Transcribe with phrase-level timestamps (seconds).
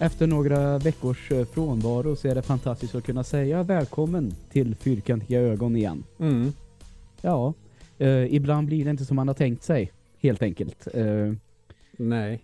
[0.00, 5.40] Efter några veckors eh, frånvaro så är det fantastiskt att kunna säga välkommen till Fyrkantiga
[5.40, 6.04] ögon igen.
[6.18, 6.52] Mm.
[7.22, 7.54] Ja,
[7.98, 10.88] eh, ibland blir det inte som man har tänkt sig, helt enkelt.
[10.94, 11.32] Eh,
[11.96, 12.40] Nej.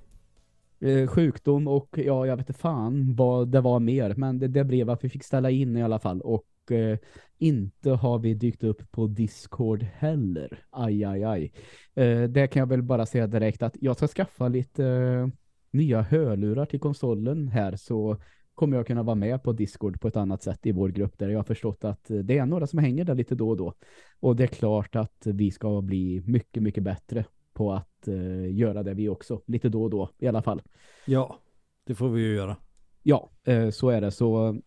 [0.80, 4.15] eh, sjukdom och ja, jag vet inte fan vad det var mer.
[4.16, 6.21] Men det, det blev att vi fick ställa in i alla fall.
[6.21, 6.98] Och eh,
[7.38, 10.65] inte har vi dykt upp på Discord heller.
[10.71, 11.52] Aj, aj, aj.
[11.95, 15.30] Eh, det kan jag väl bara säga direkt att jag ska skaffa lite
[15.74, 18.16] nya hörlurar till konsolen här så
[18.55, 21.28] kommer jag kunna vara med på Discord på ett annat sätt i vår grupp där
[21.28, 23.74] jag har förstått att eh, det är några som hänger där lite då och då.
[24.20, 28.82] Och det är klart att vi ska bli mycket, mycket bättre på att eh, göra
[28.82, 30.62] det vi också, lite då och då i alla fall.
[31.06, 31.38] Ja,
[31.84, 32.56] det får vi ju göra.
[33.02, 34.10] Ja, eh, så är det.
[34.10, 34.60] Så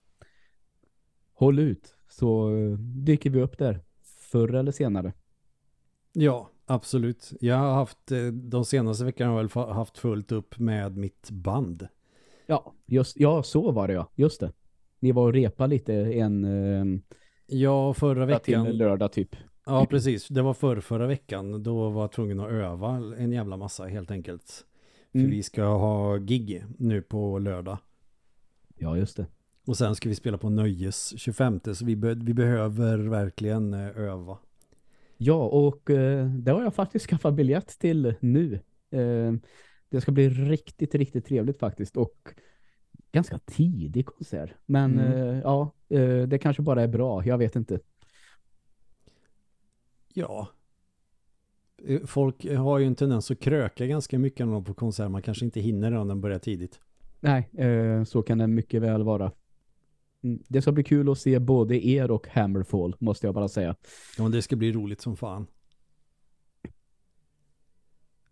[1.34, 3.82] håll ut så eh, dyker vi upp där
[4.32, 5.14] förr eller senare.
[6.14, 7.34] Ja, absolut.
[7.40, 11.30] Jag har haft, eh, de senaste veckorna har jag väl haft fullt upp med mitt
[11.32, 11.88] band.
[12.46, 14.10] Ja, just, ja så var det ja.
[14.16, 14.52] Just det.
[15.00, 17.00] Ni var och repa lite en eh,
[17.48, 18.64] Ja, förra veckan.
[18.64, 18.78] veckan.
[18.78, 19.36] lördag typ.
[19.66, 20.28] Ja, precis.
[20.28, 21.64] Det var förra, förra veckan.
[21.64, 24.66] Då var jag tvungen att öva en jävla massa helt enkelt.
[25.12, 25.32] För Mm.
[25.32, 27.78] vi ska ha gig nu på lördag.
[28.76, 29.26] Ja, just det.
[29.68, 31.60] Och sen ska vi spela på Nöjes 25.
[31.74, 34.38] Så vi, be vi behöver verkligen eh, öva.
[35.18, 38.54] Ja, och eh, det har jag faktiskt skaffat biljett till nu.
[38.92, 39.34] Eh,
[39.90, 41.98] det ska bli riktigt, riktigt trevligt faktiskt.
[41.98, 42.30] Och
[43.12, 44.50] ganska tidig konsert.
[44.66, 45.14] Men Mm.
[45.14, 47.26] eh, ja, eh, det kanske bara är bra.
[47.26, 47.80] Jag vet inte.
[50.14, 50.48] Ja.
[51.88, 55.12] Eh, Folk har ju en tendens att kröka ganska mycket när de på konsert.
[55.12, 56.80] Man kanske inte hinner när den börjar tidigt.
[57.20, 59.32] Nej, eh, så kan det mycket väl vara.
[60.24, 63.76] Mm, Det ska bli kul att se både er och Hammerfall, måste jag bara säga.
[64.18, 65.48] Ja, men det ska bli roligt som fan.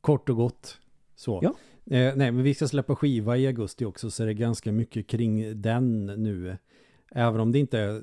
[0.01, 0.79] Kort och gott.
[1.15, 1.39] Så.
[1.43, 1.49] Ja.
[1.95, 5.07] Eh, nej, men vi ska släppa skiva i augusti också så är det ganska mycket
[5.07, 6.57] kring den nu.
[7.11, 8.01] Även om det inte är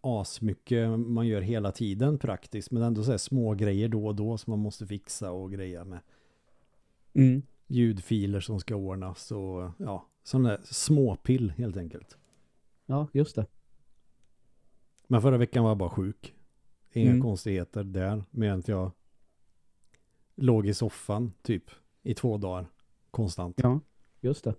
[0.00, 2.70] asmycket man gör hela tiden praktiskt.
[2.70, 5.84] Men ändå så här små grejer då och då som man måste fixa och greja
[5.84, 5.98] med.
[7.14, 7.42] Mm.
[7.66, 12.16] Ljudfiler som ska ordnas och ja, sådana där småpill helt enkelt.
[12.92, 13.46] Ja, just det.
[15.06, 16.34] Men förra veckan var jag bara sjuk.
[16.92, 17.22] Inga Mm.
[17.22, 18.24] konstigheter där.
[18.30, 18.90] Medan jag
[20.36, 21.64] låg i soffan typ
[22.02, 22.66] i två dagar.
[23.10, 23.60] Konstant.
[23.62, 23.80] Ja,
[24.20, 24.54] just det.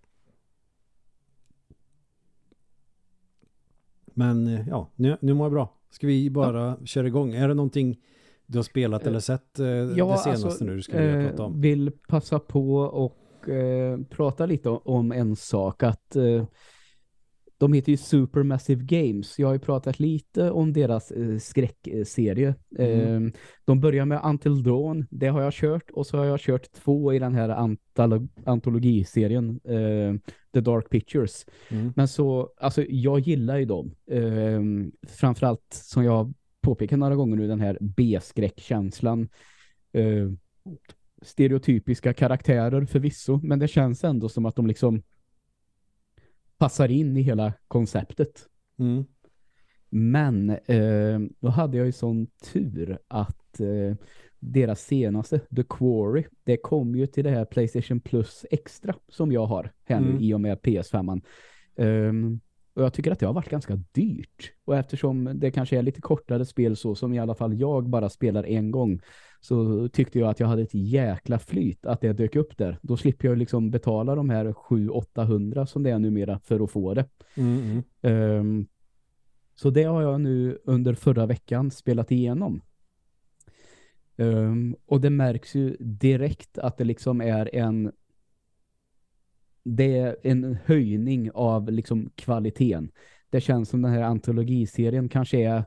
[4.05, 5.77] Men eh, ja, nu, nu mår jag bra.
[5.89, 7.33] Ska vi bara köra igång?
[7.33, 7.99] Är det någonting
[8.45, 11.21] du har spelat Eh, eller sett eh, Ja, det senaste alltså, nu du skulle vilja
[11.21, 11.61] eh, prata om?
[11.61, 15.83] vill passa på och eh, prata lite om en sak.
[15.83, 16.45] Att eh,
[17.63, 19.39] de heter ju Supermassive Games.
[19.39, 22.55] Jag har ju pratat lite om deras eh, skräckserie.
[22.77, 23.25] Mm.
[23.25, 23.33] Eh,
[23.65, 25.07] de börjar med Until Dawn.
[25.09, 25.91] Det har jag kört.
[25.91, 29.59] Och så har jag kört två i den här antolo antologiserien.
[29.63, 31.45] Eh, The Dark Pictures.
[31.69, 31.93] Mm.
[31.95, 33.95] Men så, alltså jag gillar ju dem.
[34.11, 34.61] Eh,
[35.07, 39.29] framförallt som jag påpekat några gånger nu, den här B-skräckkänslan.
[39.93, 40.29] Eh,
[41.21, 45.03] stereotypiska karaktärer förvisso, men det känns ändå som att de liksom
[46.63, 48.47] passar in i hela konceptet.
[48.79, 49.05] Mm.
[49.89, 53.97] Men eh, då hade jag ju sån tur att eh,
[54.39, 59.45] deras senaste, The Quarry, det kom ju till det här Playstation Plus Extra som jag
[59.45, 60.21] har här nu Mm.
[60.21, 61.21] i och med PS5.
[61.75, 62.39] Um,
[62.73, 64.53] och jag tycker att det har varit ganska dyrt.
[64.65, 68.09] Och eftersom det kanske är lite kortare spel så som i alla fall jag bara
[68.09, 68.99] spelar en gång
[69.43, 72.79] så tyckte jag att jag hade ett jäkla flyt att det dök upp där.
[72.81, 76.93] Då slipper jag liksom betala de här 700-800 som det är numera för att få
[76.93, 77.05] det.
[77.37, 77.59] Mm.
[77.61, 77.83] Mm.
[78.01, 78.67] Ehm,
[79.55, 82.61] så det har jag nu under förra veckan spelat igenom.
[84.17, 87.91] Ehm, och det märks ju direkt att det liksom är en
[89.63, 92.91] det är en höjning av liksom kvaliteten.
[93.29, 95.63] Det känns som den här antologiserien kanske är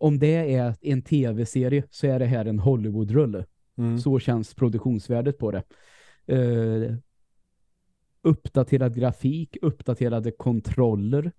[0.00, 3.46] om det är en tv-serie så är det här en Hollywood-rulle.
[3.78, 3.98] Mm.
[3.98, 5.62] Så känns produktionsvärdet på det.
[6.26, 6.94] Eh,
[8.22, 11.32] uppdaterad grafik, uppdaterade kontroller.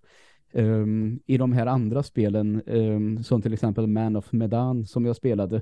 [0.53, 5.15] Um, I de här andra spelen, um, som till exempel Man of Medan som jag
[5.15, 5.61] spelade,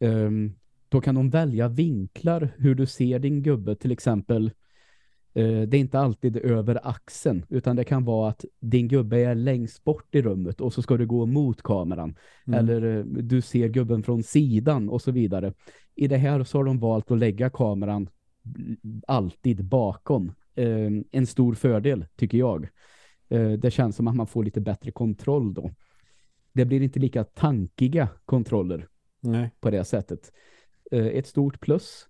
[0.00, 0.54] um,
[0.88, 4.50] då kan de välja vinklar hur du ser din gubbe till exempel.
[5.34, 9.34] Eh, det är inte alltid över axeln utan det kan vara att din gubbe är
[9.34, 12.16] längst bort i rummet och så ska du gå mot kameran.
[12.46, 12.58] Mm.
[12.58, 15.52] Eller eh, du ser gubben från sidan och så vidare.
[15.94, 18.08] I det här så har de valt att lägga kameran
[19.06, 20.32] alltid bakom.
[20.54, 22.68] Eh, en stor fördel tycker jag.
[23.58, 25.70] Det känns som att man får lite bättre kontroll då.
[26.52, 28.88] Det blir inte lika tankiga kontroller
[29.20, 29.50] Nej.
[29.60, 30.32] på det sättet.
[30.90, 32.06] Ett stort plus.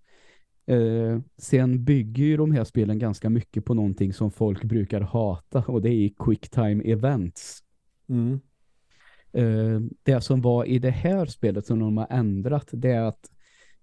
[0.67, 5.59] Eh, sen bygger ju de här spelen ganska mycket på någonting som folk brukar hata
[5.59, 7.63] och det är quicktime events.
[8.09, 8.39] Mm.
[9.33, 13.31] Eh, det som var i det här spelet som de har ändrat det är att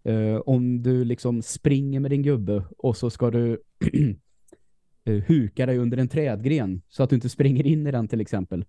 [0.04, 3.62] eh, om du liksom springer med din gubbe och så ska du
[5.04, 8.20] eh, huka dig under en trädgren så att du inte springer in i den till
[8.20, 8.64] exempel.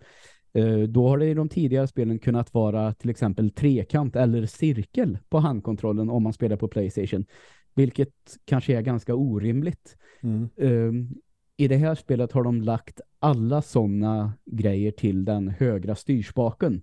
[0.54, 5.18] Eh, då har det i de tidigare spelen kunnat vara till exempel trekant eller cirkel
[5.30, 7.25] på handkontrollen om man spelar på Playstation.
[7.74, 9.98] Vilket kanske är ganska orimligt.
[10.22, 10.50] Mm.
[10.56, 11.16] Um,
[11.58, 16.81] I det här spelet har de lagt alla sådana grejer till den högra styrspaken.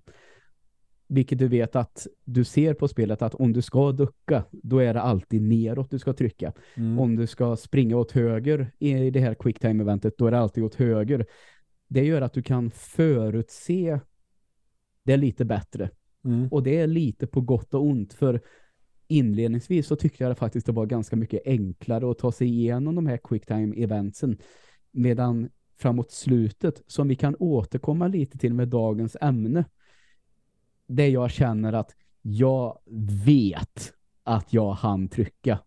[1.09, 4.95] Vilket du vet att du ser på spelet att om du ska ducka, då är
[4.95, 6.53] det alltid neråt du ska trycka.
[6.75, 6.99] Mm.
[6.99, 10.75] Om du ska springa åt höger i det här quicktime-eventet, då är det alltid åt
[10.75, 11.27] höger.
[11.89, 14.01] Det gör att du kan förutse
[15.03, 15.91] det lite bättre.
[16.25, 16.49] Mm.
[16.49, 18.41] Och det är lite på gott och ont för
[19.11, 22.95] inledningsvis så tyckte jag det faktiskt det var ganska mycket enklare att ta sig igenom
[22.95, 24.39] de här quicktime-eventsen.
[24.91, 25.49] Medan
[25.79, 29.65] framåt slutet, som vi kan återkomma lite till med dagens ämne,
[30.87, 32.79] det jag känner att jag
[33.27, 33.93] vet
[34.23, 35.59] att jag hann trycka.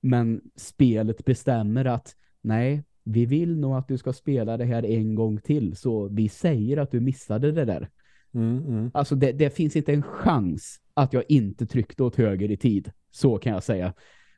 [0.00, 5.14] Men spelet bestämmer att nej, vi vill nog att du ska spela det här en
[5.14, 5.76] gång till.
[5.76, 7.88] Så vi säger att du missade det där.
[8.34, 8.66] Mm.
[8.66, 8.90] Mm.
[8.94, 12.92] Alltså det, det finns inte en chans att jag inte tryckte åt höger i tid.
[13.10, 13.94] Så kan jag säga.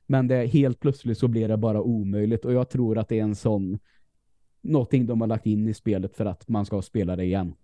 [0.07, 2.45] Men det helt plötsligt så blir det bara omöjligt.
[2.45, 3.79] Och jag tror att det är en sån
[4.61, 7.55] någonting de har lagt in i spelet för att man ska spela det igen.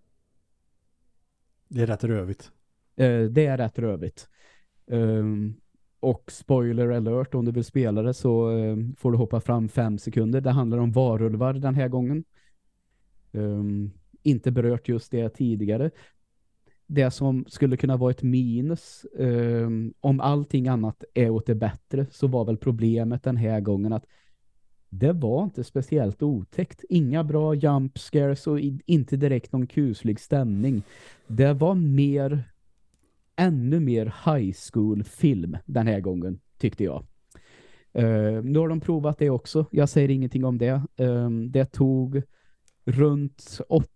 [1.69, 2.53] Det är rätt rövigt.
[2.97, 4.29] Eh, det är rätt rövigt.
[4.87, 5.57] Um,
[6.01, 9.99] och spoiler alert, om du vill spela det så um, får du hoppa fram fem
[9.99, 10.41] sekunder.
[10.41, 12.25] Det handlar om varulvar den här gången.
[13.33, 13.93] Um,
[14.23, 15.91] inte berört just det tidigare.
[16.87, 22.07] Det som skulle kunna vara ett minus um, om allting annat är åt det bättre
[22.11, 24.07] så var väl problemet den här gången att
[24.89, 26.85] det var inte speciellt otäckt.
[26.89, 30.83] Inga bra jump scares och inte direkt någon kuslig stämning.
[31.27, 32.45] Det var mer
[33.37, 37.05] ännu mer high school film den här gången, tyckte jag.
[37.99, 39.67] Uh, nu har de provat det också.
[39.71, 40.83] Jag säger ingenting om det.
[40.97, 42.23] Um, det tog
[42.85, 43.92] runt åtta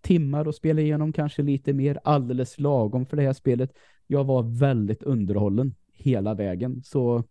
[0.00, 3.72] timmar att spela igenom, kanske lite mer, alldeles lagom för det här spelet.
[4.06, 6.82] Jag var väldigt underhållen hela vägen.
[6.84, 7.24] Så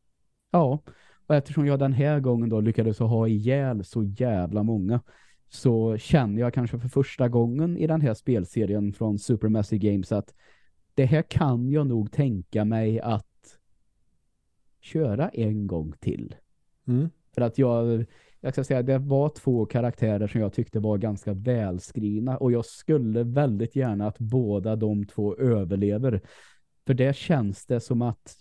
[0.51, 0.79] ja,
[1.27, 5.01] och eftersom jag den här gången då lyckades ha ihjäl så jävla många
[5.49, 10.33] så känner jag kanske för första gången i den här spelserien från Supermassive Games att
[10.93, 13.59] det här kan jag nog tänka mig att
[14.81, 16.35] köra en gång till.
[16.87, 17.09] Mm.
[17.35, 18.05] För att jag,
[18.43, 22.65] jag ska säga, det var två karaktärer som jag tyckte var ganska välskrivna och jag
[22.65, 26.21] skulle väldigt gärna att båda de två överlever.
[26.85, 28.37] För det känns det som att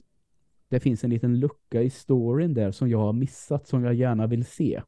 [0.69, 4.27] det finns en liten lucka i storyn där som jag har missat som jag gärna
[4.27, 4.83] vill se.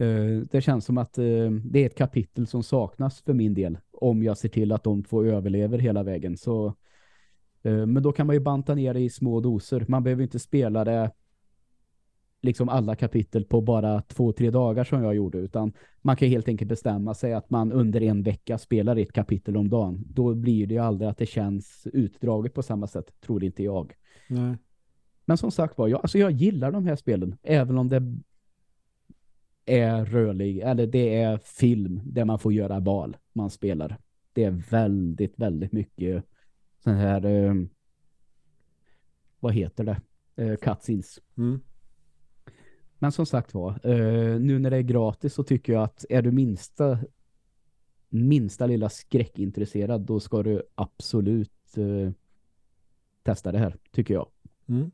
[0.00, 3.78] Uh, det känns som att uh, det är ett kapitel som saknas för min del
[3.92, 6.36] om jag ser till att de två överlever hela vägen.
[6.36, 6.66] Så,
[7.66, 9.84] uh, men då kan man ju banta ner det i små doser.
[9.88, 11.10] Man behöver inte spela det
[12.40, 16.48] liksom alla kapitel på bara två, tre dagar som jag gjorde utan man kan helt
[16.48, 20.04] enkelt bestämma sig att man under en vecka spelar ett kapitel om dagen.
[20.06, 23.94] Då blir det ju aldrig att det känns utdraget på samma sätt, tror inte jag.
[24.28, 24.56] Nej.
[25.24, 28.02] Men som sagt var, jag, alltså jag gillar de här spelen, även om det
[29.66, 33.98] är rörlig, eller det är film där man får göra val man spelar.
[34.32, 36.24] Det är väldigt, väldigt mycket
[36.84, 37.54] sån här eh,
[39.40, 40.00] vad heter det?
[40.36, 41.20] Eh, cutscenes.
[41.36, 41.60] Mm.
[43.02, 46.22] Men som sagt var, eh, nu när det är gratis så tycker jag att är
[46.22, 46.98] du minsta
[48.08, 52.12] minsta lilla skräckintresserad då ska du absolut eh,
[53.22, 54.28] testa det här, tycker jag.
[54.66, 54.90] Mm.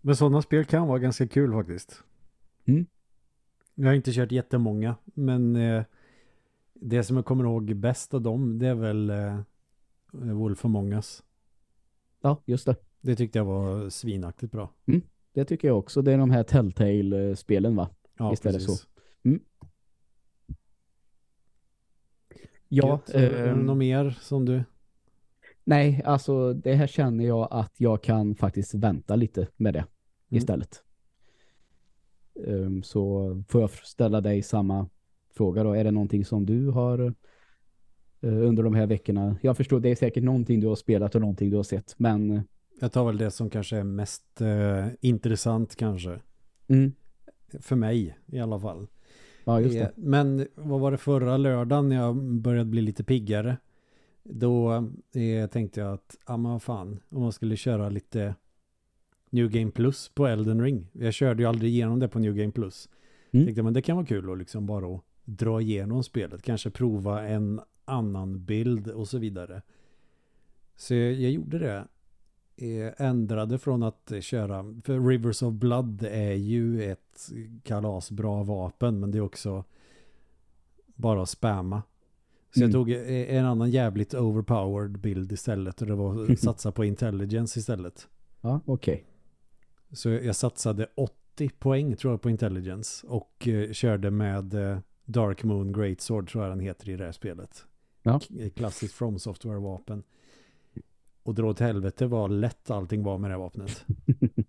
[0.00, 2.02] Men sådana spel kan vara ganska kul faktiskt.
[2.64, 2.86] Mm.
[3.74, 5.84] Jag har inte kört jättemånga, men eh,
[6.74, 9.40] det som jag kommer ihåg bäst av dem, det är väl eh,
[10.12, 11.22] Wolf Among Us.
[12.20, 12.76] Ja, just det.
[13.00, 14.70] Det tyckte jag var svinaktigt bra.
[15.34, 16.02] Det tycker jag också.
[16.02, 17.90] Det är de här Telltale-spelen va?
[18.18, 18.66] Ja, det precis.
[18.78, 18.86] så.
[22.68, 23.14] Ja, Gött.
[23.14, 24.64] eh, något mer som du...
[25.64, 29.78] nej, alltså det här känner jag att jag kan faktiskt vänta lite med det
[30.30, 30.38] Mm.
[30.42, 30.82] istället.
[32.46, 34.88] Ehm, så får jag ställa dig samma
[35.34, 35.72] fråga då.
[35.72, 36.98] Är det någonting som du har
[38.20, 39.36] eh, under de här veckorna?
[39.42, 42.42] Jag förstår, det är säkert någonting du har spelat och någonting du har sett, men
[42.80, 46.20] Jag tar väl det som kanske är mest eh, intressant kanske.
[46.68, 46.92] mm,
[47.60, 48.86] För mig i alla fall.
[49.44, 49.92] ja just Eh, det.
[49.96, 53.56] Men vad var det förra lördagen när jag började bli lite piggare?
[54.22, 54.72] Då
[55.14, 58.34] eh, tänkte jag att, ja men vad fan, om man skulle köra lite
[59.30, 60.86] New Game Plus på Elden Ring.
[60.92, 62.88] Jag körde ju aldrig igenom det på New Game Plus.
[63.30, 63.46] Mm.
[63.46, 66.42] Tänkte men det kan vara kul att liksom bara dra igenom spelet.
[66.42, 69.62] Kanske prova en annan bild och så vidare.
[70.76, 71.84] Så jag, jag gjorde det.
[72.96, 77.30] Ändrade från att köra, för Rivers of Blood är ju ett
[77.62, 79.64] kalasbra vapen men det är också
[80.94, 81.82] bara att spamma.
[82.54, 82.72] Så jag Mm.
[82.72, 87.58] tog eh, en annan jävligt overpowered bild istället och det var att satsa på intelligence
[87.58, 88.08] istället.
[88.40, 89.04] Ja, okej.
[89.92, 95.44] Så jag satsade 80 poäng tror jag på intelligence och eh, körde med eh, Dark
[95.44, 97.64] Moon Great Sword tror jag den heter i det här spelet.
[98.02, 98.20] Ja.
[98.56, 100.02] Klassiskt From Software-vapen.
[101.24, 103.84] Och dra åt helvete vad lätt allting var med det här vapnet.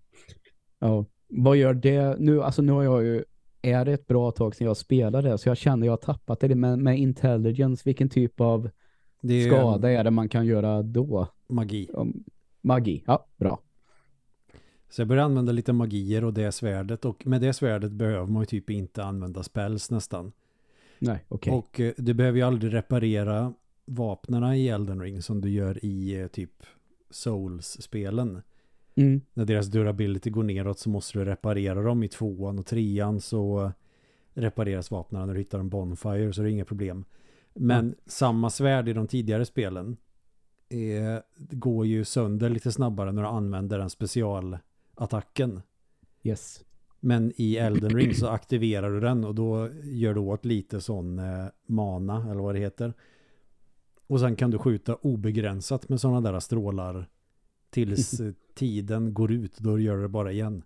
[0.80, 1.06] Ja.
[1.28, 2.44] Vad gör det nu?
[2.44, 3.24] Alltså nu har jag ju
[3.62, 6.56] är det ett bra tag sedan jag spelade så jag känner jag har tappat det
[6.56, 7.82] med, med intelligence.
[7.86, 8.70] Vilken typ av
[9.22, 11.28] är skada är det man kan göra då?
[11.48, 11.90] magi.
[12.62, 13.04] Magi.
[13.08, 13.60] Ja, bra.
[14.90, 18.42] Så jag började använda lite magier och det svärdet och med det svärdet behöver man
[18.42, 20.32] ju typ inte använda spells nästan.
[21.00, 21.54] Nej, okej.
[21.54, 23.54] Och eh, du behöver ju aldrig reparera
[23.86, 26.64] vapnena i Elden Ring som du gör i eh, typ
[27.10, 28.42] Souls-spelen.
[28.96, 29.22] Mm.
[29.34, 33.72] När deras durability går neråt så måste du reparera dem i tvåan och trean så
[34.34, 37.06] repareras vapnen när du hittar en bonfire så det är inga problem.
[37.54, 39.98] Men samma svärd i de tidigare spelen
[40.70, 45.62] eh, går ju sönder lite snabbare när du använder den specialattacken.
[46.24, 46.64] Yes.
[47.00, 51.20] Men i Elden Ring så aktiverar du den och då gör du åt lite sån
[51.20, 52.94] eh, mana eller vad det heter.
[54.08, 57.10] Och sen kan du skjuta obegränsat med sådana där strålar
[57.70, 58.22] tills
[58.54, 59.58] tiden går ut.
[59.58, 60.64] Då gör du det bara igen.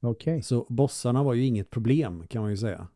[0.00, 0.42] Okej.
[0.42, 2.88] Så bossarna var ju inget problem kan man ju säga.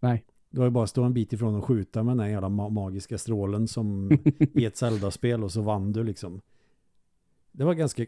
[0.00, 0.24] Nej.
[0.50, 2.48] Det var ju bara att stå en bit ifrån och skjuta med den här jävla
[2.48, 4.10] ma- magiska strålen som
[4.54, 6.40] i ett Zelda-spel och så vann du liksom.
[7.52, 8.06] Det var ganska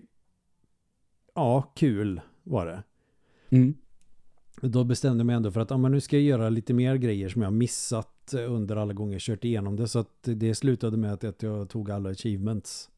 [1.34, 2.82] ja, kul var det.
[3.56, 3.74] Mm.
[4.60, 6.96] Då bestämde jag mig ändå för att ja, men nu ska jag göra lite mer
[6.96, 9.88] grejer som jag har missat under alla gånger jag kört igenom det.
[9.88, 12.90] Så att det slutade med att- att jag tog alla achievements.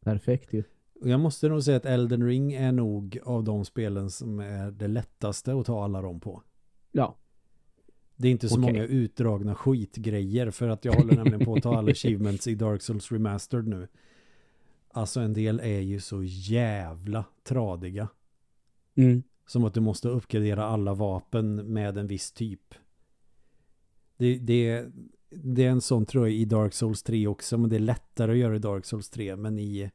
[0.00, 0.62] Perfekt ju.
[1.02, 4.88] Jag måste nog säga att Elden Ring är nog av de spelen som är det
[4.88, 6.42] lättaste att ta alla dem på.
[6.92, 7.16] Ja.
[8.16, 8.72] Det är inte så Okej.
[8.72, 12.82] många utdragna skitgrejer för att jag håller nämligen på att ta alla achievements i Dark
[12.82, 13.88] Souls Remastered nu.
[14.88, 18.08] Alltså en del är ju så jävla tradiga.
[18.94, 19.22] Mm.
[19.46, 22.74] Som att du måste uppgradera alla vapen med en viss typ.
[24.16, 24.86] Det, det,
[25.30, 27.58] det är en sån tror jag i Dark Souls 3 också.
[27.58, 29.36] Men det är lättare att göra i Dark Souls 3.
[29.36, 29.90] Men i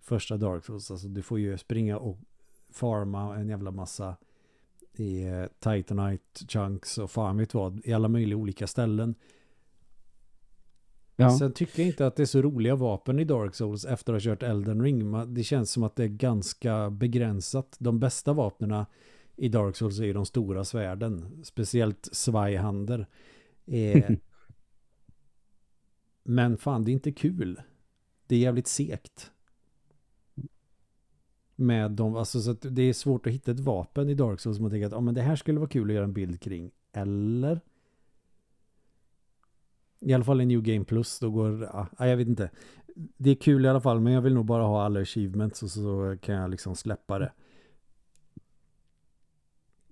[0.00, 2.18] första Dark Souls, alltså du får ju springa och
[2.70, 4.16] farma en jävla massa
[4.94, 7.86] i eh, Titanite chunks och fan vet vad.
[7.86, 9.14] I alla möjliga olika ställen.
[11.20, 11.38] Ja.
[11.38, 14.24] Sen tycker jag inte att det är så roliga vapen i Dark Souls efter att
[14.24, 15.34] ha kört Elden Ring.
[15.34, 17.76] Det känns som att det är ganska begränsat.
[17.78, 18.86] De bästa vapnena
[19.36, 21.44] i Dark Souls är ju de stora svärden.
[21.44, 23.06] Speciellt Zweihander.
[23.66, 24.10] Eh,
[26.22, 27.60] men fan, det är inte kul.
[28.26, 29.30] Det är jävligt segt.
[31.56, 34.56] Med dem, alltså så att det är svårt att hitta ett vapen i Dark Souls
[34.56, 36.40] som man tänker att ah, men det här skulle vara kul att göra en bild
[36.40, 36.70] kring.
[36.92, 37.60] Eller?
[40.00, 42.50] I alla fall i New Game Plus, då går, ja, jag vet inte.
[43.16, 45.70] Det är kul i alla fall, men jag vill nog bara ha alla achievements och
[45.70, 47.32] så kan jag liksom släppa det.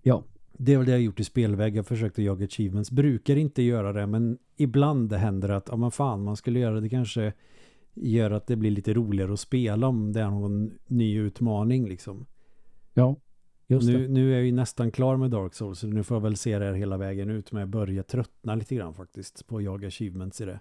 [0.02, 0.24] Ja.
[0.58, 1.74] Det är väl det jag gjort i spelväg.
[1.76, 2.90] Jag har försökt att jaga achievements.
[2.90, 6.80] Brukar inte göra det, men ibland det händer att, ja men fan, man skulle göra
[6.80, 7.32] det kanske
[7.94, 12.26] gör att det blir lite roligare att spela om det är någon ny utmaning liksom.
[12.94, 13.16] Ja.
[13.68, 14.08] Just Nu, det.
[14.12, 16.58] nu är jag ju nästan klar med Dark Souls, så nu får jag väl se
[16.58, 19.88] det här hela vägen ut, men jag börjar tröttna lite grann faktiskt på att jaga
[19.88, 20.60] achievements i det.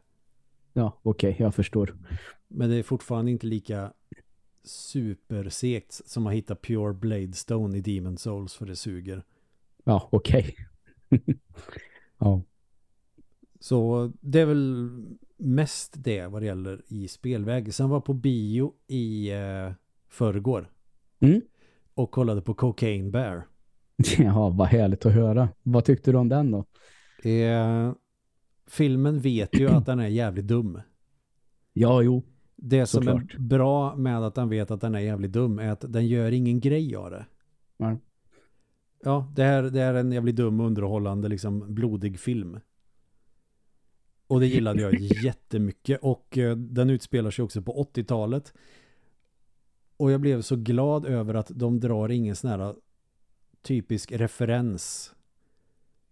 [0.73, 1.35] Ja, okej.
[1.39, 1.95] jag förstår.
[2.47, 3.93] Men det är fortfarande inte lika
[4.63, 9.23] supersegt som att hitta Pure Blade Stone i Demon Souls för det suger.
[9.83, 10.55] Ja, okej.
[12.17, 12.41] ja.
[13.59, 14.89] Så det är väl
[15.37, 17.73] mest det vad det gäller i spelväg.
[17.73, 19.71] Sen var på bio i eh,
[20.07, 20.71] förrgår
[21.19, 21.41] Mm.
[21.95, 23.47] Och kollade på Cocaine Bear.
[24.17, 25.49] Ja, vad härligt att höra.
[25.63, 26.65] Vad tyckte du om den då?
[27.29, 27.93] Eh,
[28.67, 30.81] filmen vet ju att den är jävligt dum.
[31.73, 32.23] Ja, jo.
[32.55, 33.33] Det som Såklart.
[33.35, 36.31] är bra med att den vet att den är jävligt dum är att den gör
[36.31, 37.25] ingen grej av det.
[37.77, 37.97] Nej.
[39.03, 42.59] Ja, det här det är en jävligt dum underhållande liksom blodig film.
[44.27, 48.53] Och det gillade jag jättemycket och eh, den utspelar sig också på 80-talet.
[49.97, 52.75] Och jag blev så glad över att de drar ingen sån här
[53.61, 55.15] typisk referens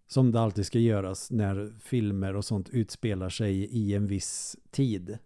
[0.06, 5.18] Som det alltid ska göras när filmer och sånt utspelar sig i en viss tid.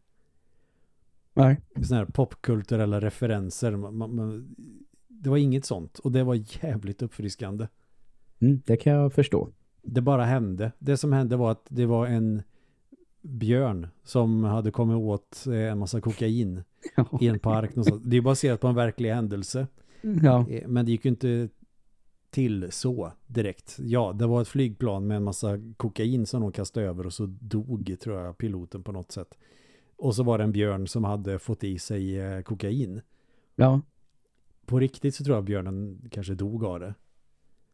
[1.35, 1.61] Nej.
[1.75, 3.77] Sådana här popkulturella referenser.
[3.77, 4.57] Man, man, man,
[5.09, 5.99] det var inget sånt.
[5.99, 7.69] Och det var jävligt uppfriskande.
[8.38, 9.49] Mm, det kan jag förstå.
[9.83, 10.73] Det bara hände.
[10.79, 12.43] Det som hände var att det var en
[13.23, 16.62] björn som hade kommit åt eh, en massa kokain
[17.21, 17.71] i en park.
[17.77, 18.03] Någonstans.
[18.05, 19.67] Det är baserat på en verklig händelse.
[20.23, 20.47] Ja.
[20.51, 21.49] Eh, Men det gick ju inte
[22.31, 23.77] till så direkt.
[23.81, 27.27] Ja, det var ett flygplan med en massa kokain som de kastade över och så
[27.41, 29.39] dog, tror jag, piloten på något sätt.
[29.97, 33.01] Och så var det en björn som hade fått i sig eh, kokain.
[33.57, 33.81] Ja.
[34.67, 36.95] På riktigt så tror jag björnen kanske dog av det.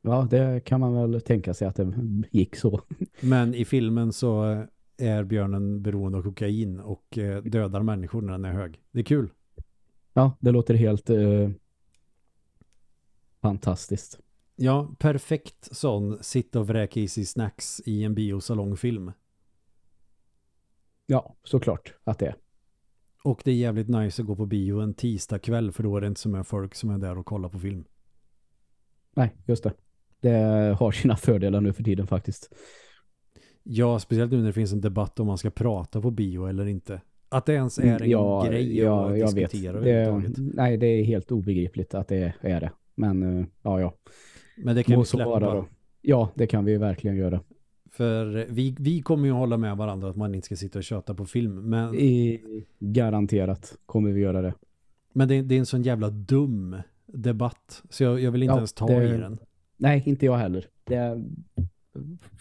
[0.02, 1.92] ja, det kan man väl tänka sig att det
[2.30, 2.80] gick så.
[3.20, 4.64] Men i filmen så
[4.96, 8.82] är björnen beroende av kokain och eh, dödar människor när den är hög.
[8.90, 9.30] Det är kul.
[10.12, 11.50] Ja, det låter helt eh,
[13.42, 14.20] fantastiskt.
[14.56, 19.12] Ja, perfekt sån sitta och vräka i sig snacks i en biosalongfilm.
[21.06, 22.36] Ja, såklart att det är.
[23.24, 26.00] Och det är jävligt nice att gå på bio en tisdag kväll för då är
[26.00, 27.84] det inte så många folk som är där och kollar på film.
[29.16, 29.72] Nej, just det.
[30.20, 30.30] Det
[30.78, 32.54] har sina fördelar nu för tiden faktiskt.
[33.66, 36.66] Ja, speciellt nu när det finns en debatt om man ska prata på bio eller
[36.66, 37.00] inte.
[37.28, 39.50] Att det ens är en ja, grej ja, att jag vet.
[39.50, 40.54] diskutera Det, överhuvudtaget.
[40.54, 42.70] nej, det är helt obegripligt att det är det.
[42.94, 43.94] Men eh, ja, ja.
[44.56, 45.40] Men det kan Må vi släppa.
[45.40, 45.66] då.
[46.02, 47.40] Ja, det kan vi verkligen göra.
[47.90, 51.14] För vi, vi kommer ju hålla med varandra att man inte ska sitta och köta
[51.14, 51.68] på film.
[51.70, 52.40] Men, I,
[52.78, 54.54] garanterat kommer vi göra det.
[55.12, 57.82] men det, det är en sån jävla dum debatt.
[57.90, 59.38] Så jag, jag vill inte Ja, ens ta det- i den.
[59.76, 60.66] Nej, inte jag heller.
[60.84, 61.24] Det är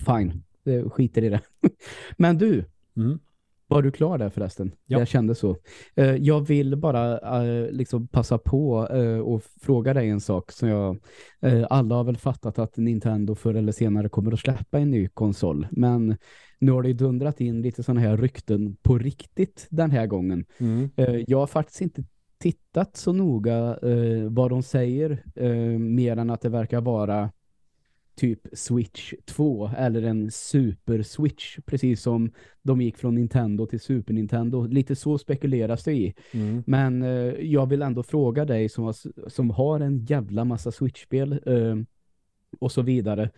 [0.05, 0.43] fine.
[0.63, 1.41] Det skiter i det.
[2.17, 2.65] Men du,
[2.97, 3.19] Mm.
[3.67, 4.71] var du klar där förresten?
[4.85, 4.99] Ja.
[4.99, 5.57] Jag kände så.
[5.95, 10.69] Eh, Jag vill bara eh, liksom passa på eh, och fråga dig en sak som
[10.69, 10.97] jag...
[11.41, 15.07] eh, Alla har väl fattat att Nintendo förr eller senare kommer att släppa en ny
[15.07, 15.67] konsol.
[15.71, 16.17] Men
[16.59, 20.45] nu har det ju dundrat in lite sådana här rykten på riktigt den här gången.
[20.57, 20.89] Mm.
[20.95, 22.03] Eh, Jag har faktiskt inte
[22.37, 27.31] tittat så noga eh, vad de säger eh, mer än att det verkar vara
[28.15, 34.13] typ Switch 2 eller en Super Switch precis som de gick från Nintendo till Super
[34.13, 34.65] Nintendo.
[34.67, 36.13] Lite så spekuleras det i.
[36.31, 36.63] Mm.
[36.67, 37.09] Men eh,
[37.41, 41.75] jag vill ändå fråga dig som har, som har en jävla massa Switch-spel eh,
[42.59, 43.29] och så vidare.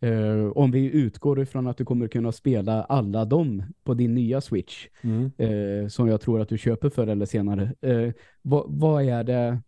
[0.00, 4.40] Eh, om vi utgår ifrån att du kommer kunna spela alla dem på din nya
[4.40, 5.30] Switch Mm.
[5.38, 7.74] eh, som jag tror att du köper förr eller senare.
[7.80, 8.10] Eh,
[8.42, 9.60] vad, vad är det?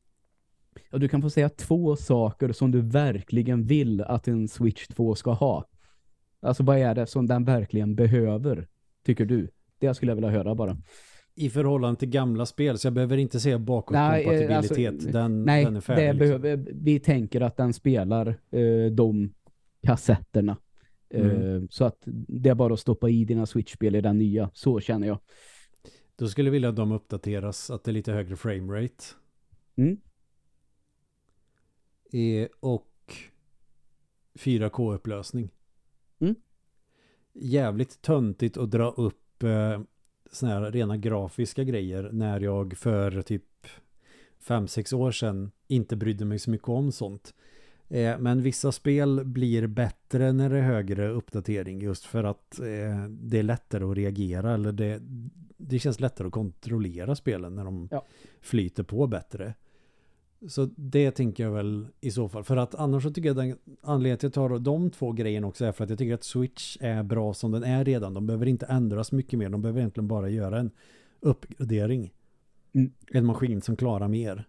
[0.90, 5.14] Ja, du kan få säga två saker som du verkligen vill att en Switch 2
[5.14, 5.64] ska ha.
[6.40, 8.68] Alltså vad är det som den verkligen behöver,
[9.06, 9.48] tycker du?
[9.78, 10.76] Det skulle jag vilja höra bara.
[11.34, 14.48] I förhållande till gamla spel så jag behöver inte säga bakåtkompatibilitet.
[14.48, 16.04] Nej, eh, alltså, den, Nej, den är färdig.
[16.04, 16.40] det liksom.
[16.42, 19.34] behöver, vi tänker att den spelar eh, de
[19.82, 20.56] kassetterna.
[21.10, 21.68] Eh, Mm.
[21.70, 24.50] så att det är bara att stoppa i dina Switch-spel i den nya.
[24.54, 25.18] Så känner jag.
[26.16, 29.04] Då skulle jag vilja att de uppdateras att det är lite högre framerate.
[29.76, 29.96] Mm.
[32.14, 32.90] Eh, och
[34.34, 35.48] 4K-upplösning.
[36.18, 36.34] Mm.
[37.32, 39.80] Jävligt töntigt att dra upp eh,
[40.32, 43.66] såna här rena grafiska grejer när jag för typ
[44.46, 47.34] 5-6 år sedan inte brydde mig så mycket om sånt.
[47.88, 53.08] Eh, men vissa spel blir bättre när det är högre uppdatering just för att eh,
[53.08, 55.00] det är lättare att reagera eller det,
[55.56, 58.06] det känns lättare att kontrollera spelen när de Ja.
[58.40, 59.54] flyter på bättre.
[60.48, 62.44] Så det tänker jag väl i så fall.
[62.44, 65.46] För att annars så tycker jag den anledningen till att jag tar de två grejerna
[65.46, 68.14] också är för att jag tycker att Switch är bra som den är redan.
[68.14, 69.48] De behöver inte ändras mycket mer.
[69.48, 70.70] De behöver egentligen bara göra en
[71.20, 72.12] uppgradering.
[72.72, 72.92] Mm.
[73.12, 74.48] En maskin som klarar mer.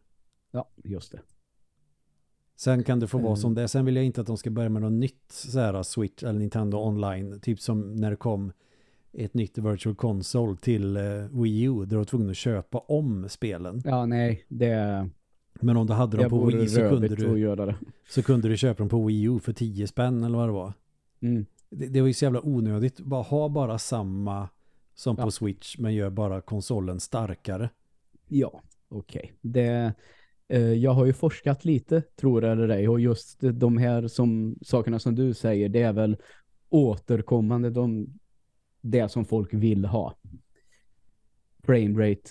[0.52, 1.20] Ja, just det.
[2.58, 3.38] Sen kan det få vara Mm.
[3.38, 3.68] som det är.
[3.68, 6.40] Sen vill jag inte att de ska börja med något nytt så här Switch eller
[6.40, 7.40] Nintendo online.
[7.40, 8.52] Typ som när det kom
[9.14, 11.04] ett nytt Virtual Console till eh,
[11.42, 11.74] Wii U.
[11.80, 13.82] Där du var tvungen att köpa om spelen.
[13.86, 15.10] Ja, nej, det,
[15.62, 17.74] Men om du hade dem på Wii så kunde, du,
[18.10, 20.74] så kunde du köpa dem på Wii U för 10 spänn eller vad det var.
[21.22, 21.46] Mm.
[21.70, 23.00] Det, det var ju så jävla onödigt.
[23.00, 24.50] Bara ha bara samma
[24.96, 25.24] som Ja.
[25.24, 27.70] på Switch men gör bara konsolen starkare.
[28.28, 29.34] Ja, okej.
[29.42, 29.94] Det
[30.48, 34.56] eh, Jag har ju forskat lite, tror det eller ej, och just de här som,
[34.62, 36.18] sakerna som du säger, det är väl
[36.70, 38.08] återkommande de,
[38.82, 40.16] det som folk vill ha.
[41.64, 42.30] Framerate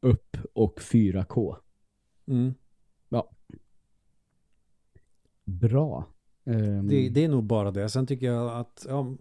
[0.00, 1.56] upp och 4K.
[2.26, 2.54] Mm.
[5.44, 6.06] Bra.
[6.44, 7.88] Ehm, Det, det är nog bara det.
[7.88, 9.16] Sen tycker jag att ja,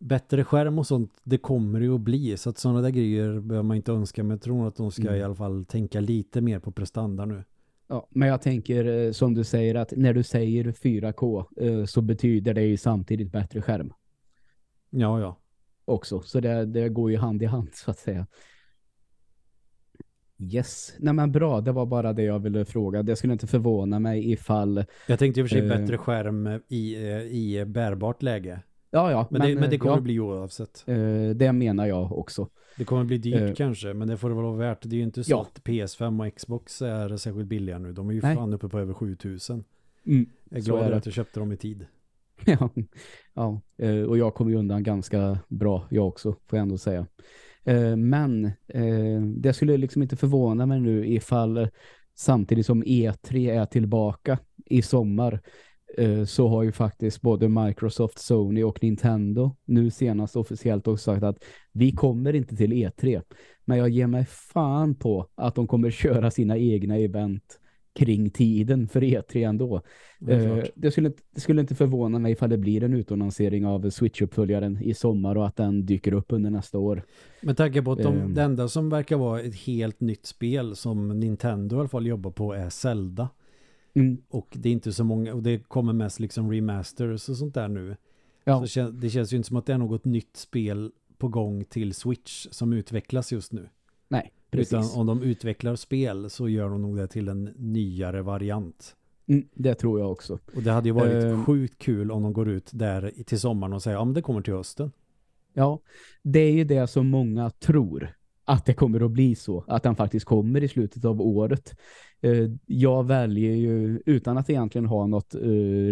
[0.00, 2.36] bättre skärm och sånt, det kommer ju att bli.
[2.36, 4.22] Så att sådana där grejer behöver man inte önska.
[4.22, 5.14] Men jag tror att de ska Mm.
[5.14, 7.44] i alla fall tänka lite mer på prestanda nu.
[7.86, 12.00] Ja, men jag tänker eh, som du säger att när du säger 4K eh, så
[12.00, 13.92] betyder det ju samtidigt bättre skärm
[14.90, 15.36] Ja, ja.
[15.84, 16.20] också.
[16.20, 18.26] Så det, det går ju hand i hand så att säga.
[20.42, 20.94] Yes.
[20.98, 23.02] Nej men bra, det var bara det jag ville fråga.
[23.02, 24.84] Det skulle inte förvåna mig ifall...
[25.06, 25.78] Jag tänkte i och för sig Eh.
[25.78, 28.60] bättre skärm i, eh, i bärbart läge.
[28.90, 29.26] Ja, ja.
[29.30, 30.84] Men, det, men det kommer ja, bli oavsett.
[30.86, 30.96] eh,
[31.34, 32.48] det menar jag också.
[32.76, 33.54] Det kommer bli dyrt Eh.
[33.54, 34.78] kanske, men det får det vara värt.
[34.82, 35.42] Det är ju inte så Ja.
[35.42, 37.92] att PS5 och Xbox är särskilt billiga nu.
[37.92, 38.36] De är ju Nej.
[38.36, 39.64] fan uppe på över 7000.
[40.06, 40.26] Mm.
[40.50, 40.96] Jag är är glad det.
[40.96, 41.86] att jag köpte dem i tid.
[42.46, 42.70] ja,
[43.34, 43.60] ja.
[43.78, 47.06] eh, och jag kommer ju undan ganska bra, jag också, får jag ändå säga.
[47.64, 51.68] Eh, men eh, det skulle liksom inte förvåna mig nu ifall eh,
[52.14, 55.40] samtidigt som E3 är tillbaka i sommar
[55.96, 61.22] eh, så har ju faktiskt både Microsoft, Sony och Nintendo nu senast officiellt också sagt
[61.22, 63.22] att vi kommer inte till E3.
[63.64, 67.58] Men jag ger mig fan på att de kommer köra sina egna event
[67.94, 69.82] kring tiden för E3 ändå.
[70.18, 73.66] Det Eh, det, skulle, inte- det skulle inte förvåna mig ifall det blir en utannonsering
[73.66, 77.02] av Switch-uppföljaren i sommar och att den dyker upp under nästa år.
[77.42, 78.34] Med tanke på att de, Ehm.
[78.34, 82.30] det enda som verkar vara ett helt nytt spel som Nintendo i alla fall jobbar
[82.30, 83.28] på är Zelda.
[83.94, 84.18] Mm.
[84.28, 87.68] Och det är inte så många, och det kommer mest liksom remasters och sånt där
[87.68, 87.96] nu.
[88.44, 88.66] Ja.
[88.66, 91.94] Så det känns ju inte som att det är något nytt spel på gång till
[91.94, 93.68] Switch som utvecklas just nu.
[94.08, 94.72] Nej, precis.
[94.72, 98.96] Utan om de utvecklar spel så gör de nog det till en nyare variant.
[99.26, 100.38] Mm, det tror jag också.
[100.56, 101.44] Och det hade ju varit Ehm.
[101.44, 104.40] sjukt kul om de går ut där till sommaren och säger ja men det kommer
[104.40, 104.92] till hösten.
[105.54, 105.80] Ja,
[106.22, 108.08] det är ju det som många tror
[108.44, 109.64] att det kommer att bli så.
[109.66, 111.74] Att den faktiskt kommer i slutet av året.
[112.20, 115.40] Eh, Jag väljer ju, utan att egentligen ha något eh,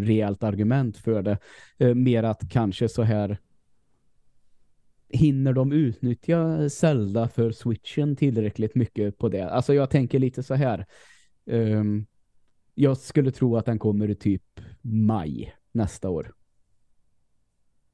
[0.00, 1.38] rejält argument för det,
[1.78, 3.38] eh, mer att kanske så här
[5.10, 9.50] hinner de utnyttja Zelda för Switchen tillräckligt mycket på det?
[9.50, 10.86] Alltså jag tänker lite så här.
[11.46, 12.06] ehm,
[12.74, 16.34] jag skulle tro att den kommer i typ maj nästa år.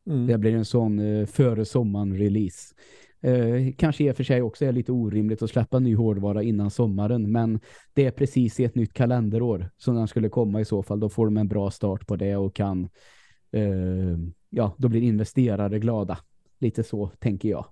[0.06, 0.26] Mm.
[0.26, 2.74] Det blir en sån eh, före sommaren release.
[3.20, 6.70] Eh, kanske i och för sig också är lite orimligt att släppa ny hårdvara innan
[6.70, 7.60] sommaren men
[7.94, 11.00] det är precis i ett nytt kalenderår som den skulle komma i så fall.
[11.00, 12.88] Då får de en bra start på det och kan
[13.52, 14.18] eh,
[14.50, 16.18] ja, då blir investerare glada.
[16.58, 17.66] Lite så tänker jag.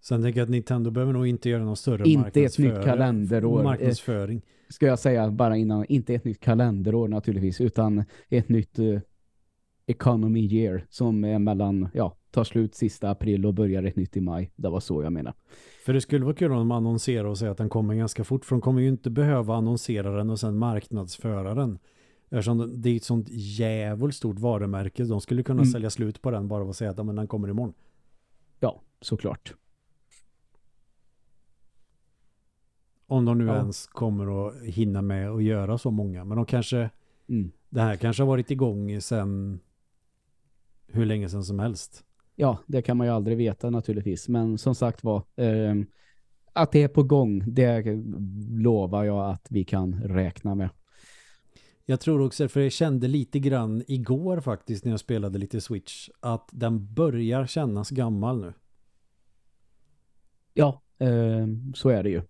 [0.00, 3.62] Sen tänker jag att Nintendo behöver nog inte göra någon större Inte ett nytt kalenderår.
[3.62, 4.42] marknadsföring.
[4.68, 9.00] Ska jag säga bara innan, inte ett nytt kalenderår naturligtvis utan ett nytt eh,
[9.86, 14.20] economy year som är mellan, ja, tar slut sista april och börjar ett nytt i
[14.20, 14.50] maj.
[14.56, 15.34] Det var så jag menar.
[15.86, 18.44] För det skulle vara kul om de annonserar och säger att den kommer ganska fort.
[18.44, 21.78] För de kommer ju inte behöva annonsera den och sen marknadsföra den.
[22.30, 25.04] Eftersom det är ett sånt jävligt stort varumärke.
[25.04, 25.72] De skulle kunna Mm.
[25.72, 27.74] sälja slut på den bara och säga att ja, men den kommer imorgon.
[29.00, 29.54] Såklart.
[33.06, 33.56] Om de nu Ja.
[33.56, 36.24] ens kommer att hinna med att göra så många.
[36.24, 36.90] Men de kanske,
[37.28, 37.52] Mm.
[37.68, 39.60] det här kanske har varit igång sen
[40.86, 42.04] hur länge sedan som helst.
[42.36, 44.28] Ja, det kan man ju aldrig veta naturligtvis.
[44.28, 45.74] Men som sagt var, eh,
[46.52, 47.84] att det är på gång, det
[48.50, 50.70] lovar jag att vi kan räkna med.
[51.84, 56.08] Jag tror också, för jag kände lite grann igår faktiskt när jag spelade lite Switch,
[56.20, 58.52] att den börjar kännas gammal nu.
[60.54, 62.22] Ja, eh, så är det ju.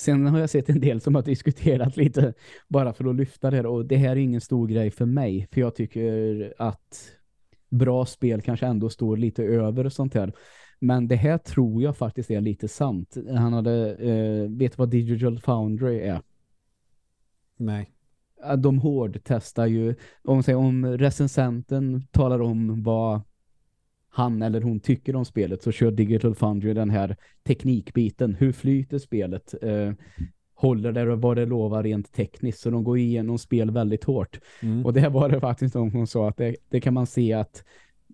[0.00, 2.34] Sen har jag sett en del som har diskuterat lite
[2.68, 5.60] bara för att lyfta det och det här är ingen stor grej för mig för
[5.60, 7.12] jag tycker att
[7.68, 10.32] bra spel kanske ändå står lite över och sånt här.
[10.80, 13.16] Men det här tror jag faktiskt är lite sant.
[13.36, 16.22] Han hade, eh, vet du vad Digital Foundry är?
[17.56, 17.90] Nej.
[18.58, 23.20] De hårdtestar ju, om, om recensenten talar om vad
[24.10, 27.16] han eller hon tycker om spelet så kör Digital Foundry den här
[27.46, 28.34] teknikbiten.
[28.34, 29.54] Hur flyter spelet?
[29.62, 29.92] Eh,
[30.54, 32.60] håller det vad det lovar rent tekniskt?
[32.60, 34.40] Så de går igenom spel väldigt hårt.
[34.62, 34.86] Mm.
[34.86, 37.64] Och det var det faktiskt som hon sa att det, det kan man se att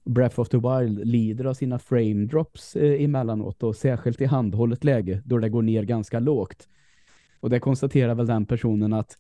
[0.05, 4.85] Breath of the Wild lider av sina frame drops eh, emellanåt och särskilt i handhållet
[4.85, 6.69] läge då det går ner ganska lågt.
[7.41, 9.19] Och det konstaterar väl den personen att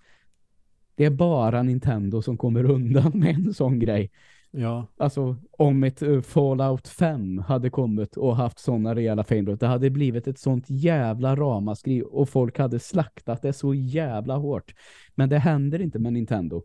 [0.94, 4.10] det är bara Nintendo som kommer undan med en sån grej.
[4.56, 9.66] Ja, Alltså om ett eh, Fallout 5 hade kommit och haft sådana rejäla drops, det
[9.66, 14.74] hade blivit ett sånt jävla ramaskri och folk hade slaktat det så jävla hårt.
[15.14, 16.62] Men det händer inte med Nintendo.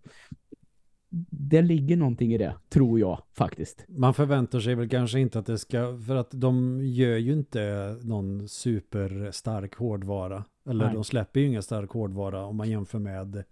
[1.29, 3.85] Det ligger någonting i det, tror jag faktiskt.
[3.87, 7.95] man förväntar sig väl kanske inte att det ska, för att de gör ju inte
[8.01, 10.43] någon superstark hårdvara.
[10.69, 10.93] Eller Nej.
[10.93, 13.43] de släpper ju inga stark hårdvara om man jämför med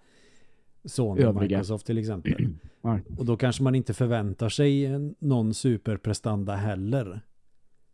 [0.87, 1.35] Sony och.
[1.41, 2.47] Microsoft till exempel.
[3.17, 7.21] Och då kanske man inte förväntar sig någon superprestanda heller.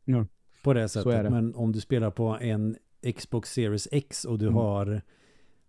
[0.06, 0.26] Ja.
[0.64, 1.24] På det sättet.
[1.24, 1.30] det.
[1.30, 2.78] Men om du spelar på en
[3.16, 4.56] Xbox Series X och du Mm.
[4.56, 5.02] har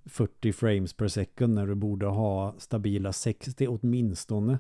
[0.04, 4.58] 40 frames per second när du borde ha stabila 60 åtminstone.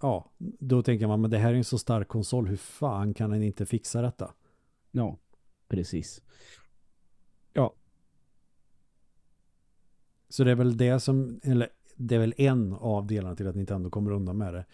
[0.00, 3.30] Ja, då tänker man, men det här är en så stark konsol, hur fan kan
[3.30, 4.30] den inte fixa detta?
[4.90, 5.18] Ja,
[5.68, 6.22] precis.
[10.32, 13.56] Så det är väl det som, eller det är väl en av delarna till att
[13.56, 14.64] Nintendo kommer undan med det.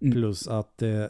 [0.00, 0.12] Mm.
[0.12, 1.04] Plus att eh,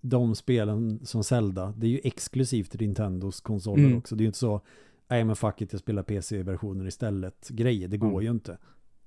[0.00, 3.98] de spelen som Zelda, det är ju exklusivt till Nintendos konsoler Mm.
[3.98, 4.16] också.
[4.16, 4.60] Det är ju inte så,
[5.08, 7.48] nej men fuck it, jag spelar PC-versioner istället.
[7.48, 8.22] Grejer, det går Mm.
[8.22, 8.58] ju inte.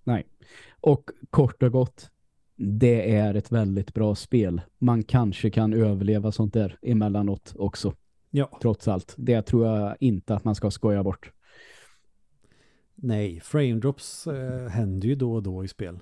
[0.03, 0.25] Nej.
[0.81, 2.09] Och kort och gott,
[2.55, 4.61] det är ett väldigt bra spel.
[4.77, 7.93] Man kanske kan överleva sånt där emellanåt också,
[8.35, 9.13] Ja, trots allt.
[9.17, 11.31] Det tror jag inte att man ska skoja bort.
[12.95, 15.99] Nej, frame drops eh, händer ju då och då i spel.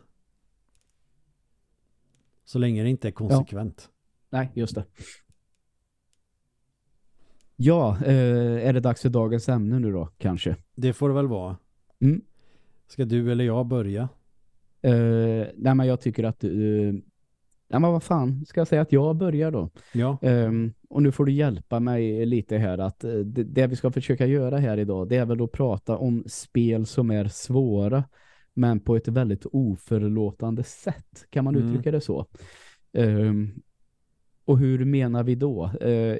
[2.43, 3.89] Så länge det inte är konsekvent.
[4.29, 4.85] Nej, just det.
[7.55, 10.55] Ja, eh, är det dags för dagens ämne nu då, kanske?
[10.75, 11.57] Det får det väl vara.
[11.99, 12.21] Mm.
[12.87, 14.09] Ska du eller jag börja?
[14.81, 16.43] Eh, nej, men jag tycker att.
[16.43, 17.01] Eh, nej,
[17.67, 19.69] men vad fan, ska jag säga att jag börjar då?
[19.93, 23.75] Ja, Ehm, och nu får du hjälpa mig lite här att eh, det, det vi
[23.75, 28.03] ska försöka göra här idag det är väl att prata om spel som är svåra
[28.53, 31.25] men på ett väldigt oförlåtande sätt.
[31.29, 31.67] Kan man Mm.
[31.69, 32.25] uttrycka det så?
[32.93, 33.51] Ehm,
[34.45, 35.71] och hur menar vi då?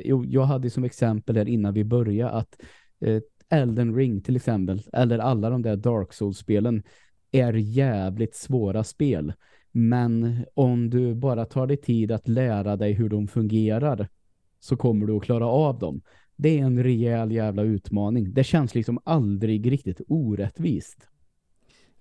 [0.03, 2.62] Jo, jag hade som exempel här innan vi började att
[2.99, 6.84] eh, Elden Ring till exempel eller alla de där Dark Souls-spelen
[7.31, 9.34] är jävligt svåra spel.
[9.71, 14.07] Men om du bara tar dig tid att lära dig hur de fungerar
[14.63, 16.02] så kommer du att klara av dem.
[16.36, 18.34] Det är en rejäl jävla utmaning.
[18.34, 21.08] Det känns liksom aldrig riktigt orättvist.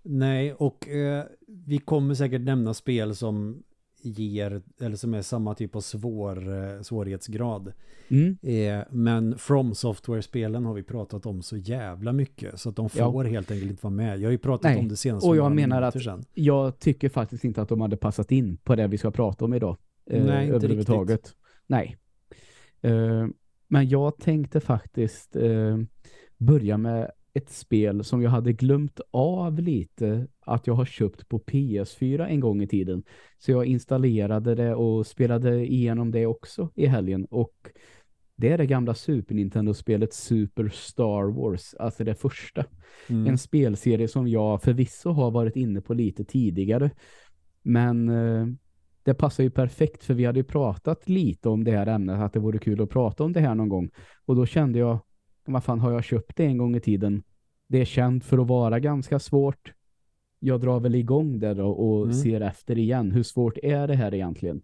[0.02, 1.24] nej och eh,
[1.66, 3.62] vi kommer säkert nämna spel som
[4.02, 7.72] ger, eller som är samma typ av svår, eh, svårighetsgrad.
[8.08, 8.36] Mm.
[8.42, 13.12] Eh, men From Software-spelen har vi pratat om så jävla mycket så att de Ja.
[13.12, 14.20] får helt enkelt inte vara med.
[14.20, 16.24] Jag har ju pratat Nej, om det senast och jag menar att- sedan.
[16.34, 19.54] Jag tycker faktiskt inte att de hade passat in på det vi ska prata om
[19.54, 19.76] idag.
[20.10, 21.34] eh, Nej, inte överhuvudtaget.
[21.66, 21.96] Nej.
[22.82, 23.26] Eh,
[23.68, 25.78] men jag tänkte faktiskt eh,
[26.38, 31.38] börja med ett spel som jag hade glömt av lite att jag har köpt på
[31.38, 33.02] PS4 en gång i tiden.
[33.38, 37.70] Så jag installerade det och spelade igenom det också i helgen och
[38.40, 42.64] det är det gamla Super Nintendo-spelet Super Star Wars, alltså det första.
[43.08, 43.26] Mm.
[43.26, 46.90] En spelserie som jag förvisso har varit inne på lite tidigare.
[47.62, 48.46] Men eh,
[49.02, 52.32] det passar ju perfekt för vi hade ju pratat lite om det här ämnet, att
[52.32, 53.90] det vore kul att prata om det här någon gång.
[54.24, 54.98] Och då kände jag,
[55.44, 57.22] vad fan har jag köpt det en gång i tiden?
[57.66, 59.72] Det är känt för att vara ganska svårt.
[60.38, 62.14] Jag drar väl igång det då och Mm.
[62.14, 63.10] ser efter igen.
[63.10, 64.62] Hur svårt är det här egentligen?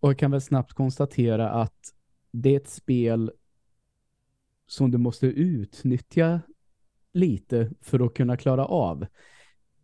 [0.00, 1.94] Och jag kan väl snabbt konstatera att
[2.30, 3.32] det är ett spel
[4.66, 6.40] som du måste utnyttja
[7.12, 9.06] lite för att kunna klara av.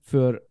[0.02, 0.42] För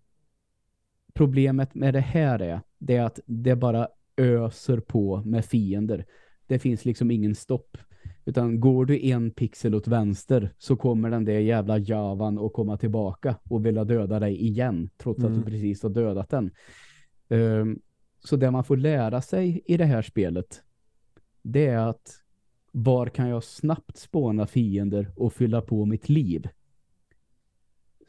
[1.13, 6.06] problemet med det här är, det är att det bara öser på med fiender.
[6.47, 7.78] Det finns liksom ingen stopp.
[8.26, 12.78] Utan går du en pixel åt vänster så kommer den där jävla javan att komma
[12.78, 15.39] tillbaka och vilja döda dig igen trots att Mm.
[15.39, 16.52] du precis har dödat den.
[17.30, 17.80] Ehm,
[18.19, 20.63] så det man får lära sig i det här spelet
[21.41, 22.19] det är att
[22.71, 26.47] var kan jag snabbt spåna fiender och fylla på mitt liv?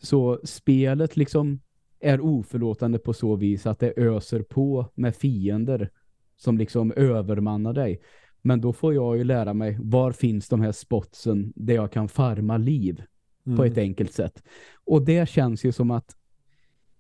[0.03, 1.61] Så spelet liksom
[2.05, 5.91] är oförlåtande på så vis att det öser på med fiender
[6.37, 8.01] som liksom övermannar dig.
[8.43, 12.09] Men då får jag ju lära mig var finns de här spotsen där jag kan
[12.09, 13.03] farma liv
[13.47, 13.57] Mm.
[13.57, 14.43] på ett enkelt sätt.
[14.85, 16.17] Och det känns ju som att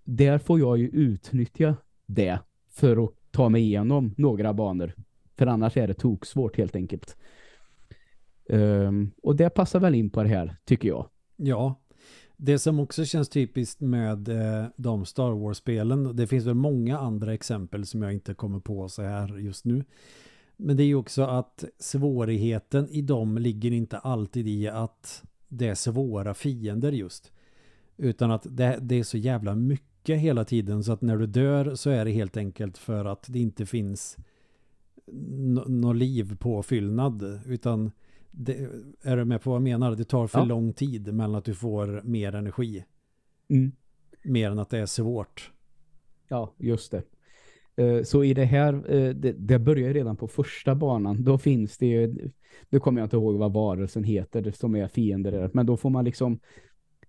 [0.05, 2.39] där får jag ju utnyttja det
[2.71, 4.93] för att ta mig igenom några banor.
[5.37, 7.17] För annars är det toksvårt helt enkelt.
[8.49, 11.09] Ehm, och det passar väl in på det här, tycker jag.
[11.37, 11.81] Ja,
[12.37, 17.35] det som också känns typiskt med eh, de Star Wars-spelen, det finns väl många andra
[17.35, 19.85] exempel som jag inte kommer på så här just nu.
[20.57, 25.69] Men det är ju också att svårigheten i dem ligger inte alltid i att det
[25.69, 27.33] är svåra fiender just.
[27.97, 31.75] Utan att det, det är så jävla mycket hela tiden så att när du dör
[31.75, 34.17] så är det helt enkelt för att det inte finns
[35.07, 37.91] något no liv på fyllnad utan
[38.37, 38.69] det,
[39.03, 39.95] är du med på vad jag menar?
[39.97, 40.45] Det tar för Ja.
[40.45, 42.85] lång tid mellan att du får mer energi.
[43.49, 43.73] Mm.
[44.25, 45.51] Mer än att det är svårt.
[46.29, 47.03] Ja, just det.
[47.77, 51.25] Eh, Så i det här, eh, det, det börjar redan på första banan.
[51.25, 52.31] Då finns det ju,
[52.71, 55.51] nu kommer jag inte ihåg vad varelsen heter som är fiender där.
[55.53, 56.39] Men då får man liksom,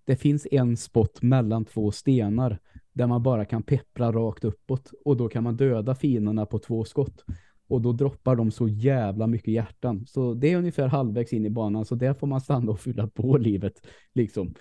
[0.06, 2.60] det finns en spot mellan två stenar
[2.94, 4.92] där man bara kan peppra rakt uppåt.
[5.06, 7.26] Och då kan man döda fienderna på två skott.
[7.68, 10.06] Och då droppar de så jävla mycket hjärtan.
[10.08, 11.86] Så det är ungefär halvvägs in i banan.
[11.86, 13.88] Så där får man stanna och fylla på livet.
[14.14, 14.56] Liksom.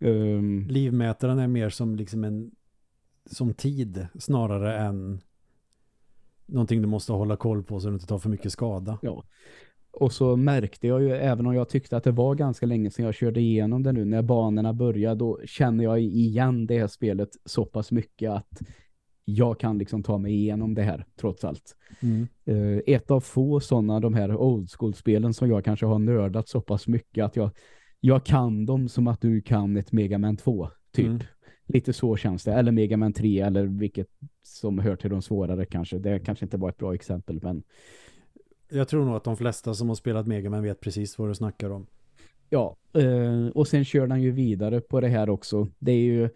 [0.00, 2.50] Um, Livmätaren är mer som liksom en
[3.30, 5.20] som tid snarare än
[6.46, 8.98] någonting du måste hålla koll på så du inte tar för mycket skada.
[9.02, 9.24] Ja.
[9.90, 13.04] Och så märkte jag ju, även om jag tyckte att det var ganska länge sedan
[13.04, 17.28] jag körde igenom det nu, när banorna började, då känner jag igen det här spelet
[17.44, 18.60] så pass mycket att
[19.30, 21.76] jag kan liksom ta mig igenom det här, trots allt.
[22.00, 22.28] Mm.
[22.48, 26.60] Uh, ett av få sådana, de här old school-spelen som jag kanske har nördat så
[26.60, 27.50] pass mycket att jag,
[28.00, 31.06] jag kan dem som att du kan ett Mega Man 2, typ.
[31.06, 31.20] Mm.
[31.66, 32.52] Lite så känns det.
[32.52, 34.08] Eller Mega Man 3, eller vilket
[34.42, 35.98] som hör till de svårare kanske.
[35.98, 37.62] Det kanske inte var ett bra exempel, men...
[38.70, 41.34] Jag tror nog att de flesta som har spelat Mega Man vet precis vad du
[41.34, 41.86] snackar om.
[42.50, 45.68] Ja, uh, och sen kör den ju vidare på det här också.
[45.78, 46.28] Det är ju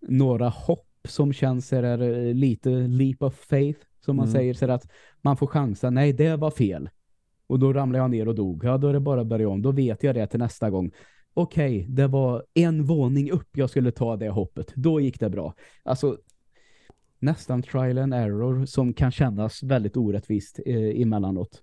[0.00, 4.32] några hopp som känns är eh, lite leap of faith som man mm.
[4.32, 4.90] säger så att
[5.22, 5.90] man får chansa.
[5.90, 6.88] Nej, det var fel.
[7.46, 8.64] Och då ramlade jag ner och dog.
[8.64, 9.62] Ja, då är det bara att börja om.
[9.62, 10.92] Då vet jag det till nästa gång.
[11.34, 14.72] Okej, okay, det var en våning upp jag skulle ta det hoppet.
[14.74, 15.54] Då gick det bra.
[15.82, 16.18] Alltså,
[17.18, 21.62] nästan trial and error som kan kännas väldigt orättvist eh, emellanåt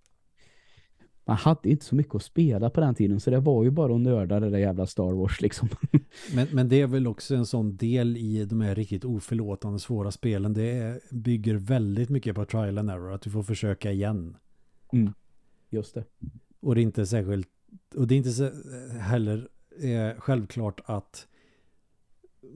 [1.25, 3.95] man hade inte så mycket att spela på den tiden så det var ju bara
[3.95, 5.69] att nörda det där jävla Star Wars liksom.
[6.36, 10.12] Men, men det är väl också en sån del i de här riktigt oförlåtande svåra
[10.12, 10.53] spelen.
[10.53, 13.13] Det bygger väldigt mycket på trial and error.
[13.13, 14.38] Att du får försöka igen.
[14.93, 15.13] Mm.
[15.69, 16.03] Just det.
[16.60, 17.47] Och det är inte särskilt
[17.95, 18.53] och det är inte
[18.99, 19.49] heller
[19.81, 21.27] eh, självklart att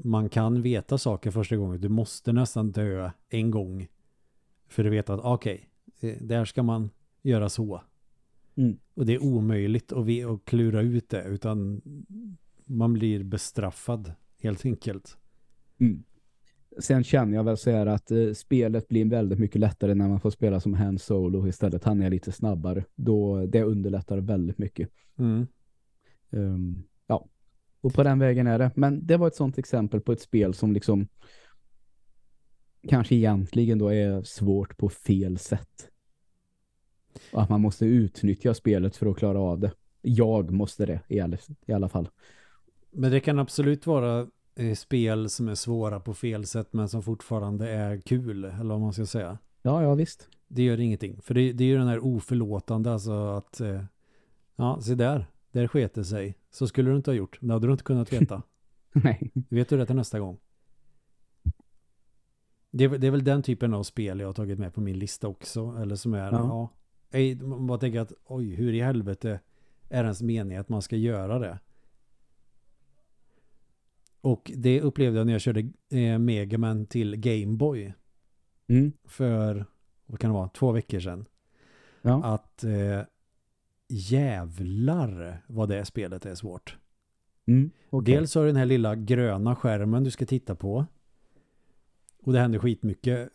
[0.04, 1.82] man kan veta saker första gången.
[1.82, 3.88] Du måste nästan dö en gång
[4.68, 6.90] för att veta att okej, okay, eh, där ska man
[7.22, 7.82] göra så.
[8.58, 8.78] Mm.
[8.94, 11.82] Och det är omöjligt att, vi, att klura ut det utan
[12.66, 15.18] man blir bestraffad helt enkelt.
[15.80, 16.04] Mm.
[16.80, 20.20] Sen känner jag väl så här att eh, spelet blir väldigt mycket lättare när man
[20.20, 21.84] får spela som Han Solo istället.
[21.84, 22.86] Han är lite snabbare.
[22.96, 24.90] Då det underlättar väldigt mycket.
[25.18, 25.48] Mm.
[26.30, 27.28] Um, ja.
[27.82, 28.72] Och på den vägen är det.
[28.76, 31.08] Men det var ett sånt exempel på ett spel som liksom
[32.88, 35.90] kanske egentligen då är svårt på fel sätt.
[37.34, 39.72] Och att man måste utnyttja spelet för att klara av det.
[40.02, 42.10] Jag måste det i alla, i alla fall.
[42.92, 47.04] Men det kan absolut vara eh, spel som är svåra på fel sätt men som
[47.04, 49.38] fortfarande är kul, eller vad man ska säga.
[49.62, 50.30] Ja, ja visst.
[50.48, 51.22] Det gör ingenting.
[51.22, 53.84] För det, det är ju den här oförlåtande, alltså att eh,
[54.56, 56.38] ja, se där, där sket sig.
[56.52, 57.38] Så skulle du inte ha gjort.
[57.42, 58.42] Det hade du inte kunnat veta.
[58.92, 59.32] Nej.
[59.50, 60.38] Vet du det till nästa gång?
[62.72, 65.28] Det, det, är väl den typen av spel jag har tagit med på min lista
[65.28, 65.78] också.
[65.82, 66.70] Eller som är, ja, ja
[67.42, 69.40] man bara tänker att oj, hur i helvete
[69.90, 71.60] är ens mening att man ska göra det?
[74.22, 77.94] Och det upplevde jag när jag körde eh, Megaman till Gameboy.
[78.68, 78.92] Mm.
[79.04, 79.66] För,
[80.06, 81.26] vad kan det vara, två veckor sedan.
[82.02, 82.24] Ja.
[82.24, 83.02] Att eh,
[83.88, 86.78] jävlar vad det spelet är svårt.
[87.48, 88.16] Mm, okay.
[88.16, 90.86] Dels har du den här lilla gröna skärmen du ska titta på.
[92.26, 93.30] Och det händer skitmycket.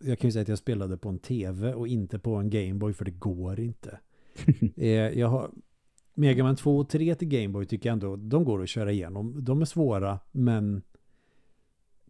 [0.00, 2.92] Jag kan ju säga att jag spelade på en tv och inte på en Gameboy
[2.92, 3.98] för det går inte.
[4.76, 5.50] Eh, jag har
[6.14, 9.44] Mega Man 2 och 3 till Gameboy tycker jag ändå de går att köra igenom.
[9.44, 10.82] De är svåra men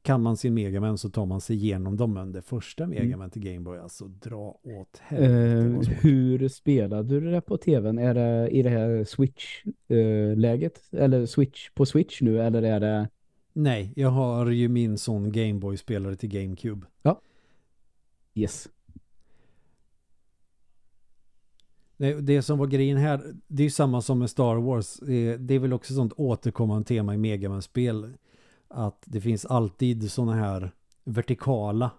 [0.02, 2.14] kan man sin Mega Man så tar man sig igenom dem.
[2.14, 2.98] Men det första mm.
[2.98, 5.90] Mega Man till Gameboy alltså dra åt helvete.
[5.90, 7.98] Uh, hur spelade du det på tvn?
[7.98, 10.80] Är det i det här Switch-läget?
[10.94, 13.08] Uh, eller Switch på Switch nu eller är det
[13.58, 16.86] Nej, jag har ju min sån Gameboy-spelare till GameCube.
[17.02, 17.20] Ja.
[18.34, 18.68] Yes.
[21.96, 24.96] Det, det som var grejen här, det är ju samma som med Star Wars.
[25.38, 28.12] Det är väl också sånt återkommande tema i Megaman-spel.
[28.68, 30.70] Att det finns alltid såna här
[31.04, 31.90] vertikala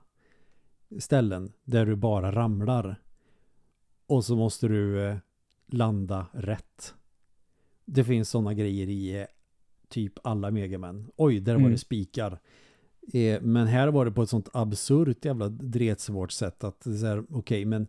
[1.00, 3.02] ställen där du bara ramlar.
[4.08, 5.17] Och så måste du eh,
[5.65, 6.93] landa rätt.
[7.86, 9.28] Det finns såna grejer i eh,
[9.89, 11.12] typ alla Megaman.
[11.15, 11.71] Oj, där var mm.
[11.71, 12.39] det spikar.
[13.13, 16.97] Eh, men här var det på ett sånt absurt jävla dretsvårt sätt att det är
[16.97, 17.88] så här, okej, okay, men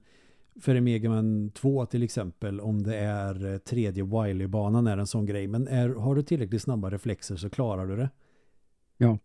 [0.60, 5.26] för en Megaman 2 till exempel, om det är eh, tredje Wily-banan är en sån
[5.26, 8.10] grej, men är, har du tillräckligt snabba reflexer så klarar du det.
[8.96, 9.18] Ja.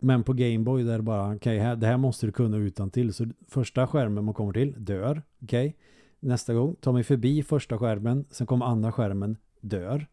[0.00, 3.12] Men på Gameboy där bara, okej, okay, det här måste du kunna utan till.
[3.12, 5.22] Så första skärmen man kommer till, dör.
[5.42, 5.68] Okej.
[5.68, 5.72] Okay.
[6.20, 10.06] Nästa gång, ta mig förbi första skärmen, sen kommer andra skärmen, dör.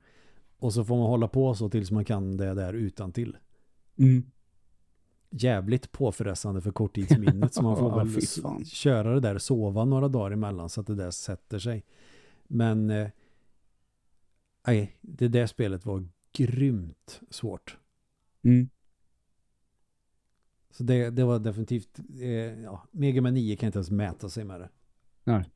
[0.59, 3.37] Och så får man hålla på så tills man kan det där utan till.
[3.97, 4.23] Mm.
[5.29, 10.69] Jävligt påfrestande för korttidsminnet så man får väl köra det där sova några dagar emellan
[10.69, 11.83] så att det där sätter sig.
[12.47, 13.09] Men eh,
[14.67, 17.77] nej, det där spelet var grymt svårt.
[18.43, 18.69] Mm.
[20.69, 22.29] Så det, det var definitivt eh,
[22.61, 24.69] ja, Mega Man 9 kan inte ens mäta sig med det.
[25.23, 25.49] Nej.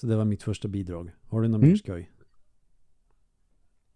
[0.00, 1.10] Så det var mitt första bidrag.
[1.28, 1.68] Har du något Mm.
[1.70, 2.10] mer skoj?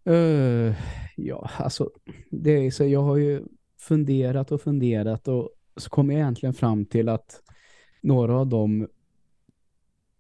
[0.05, 0.75] Eh,
[1.17, 1.91] ja, alltså
[2.31, 3.43] det är så jag har ju
[3.79, 7.43] funderat och funderat och så kom jag egentligen fram till att
[8.03, 8.89] några av dem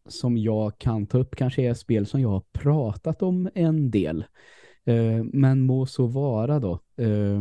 [0.08, 4.24] som jag kan ta upp kanske är spel som jag har pratat om en del.
[4.84, 6.80] Eh, men må så vara då.
[6.96, 7.40] Eh,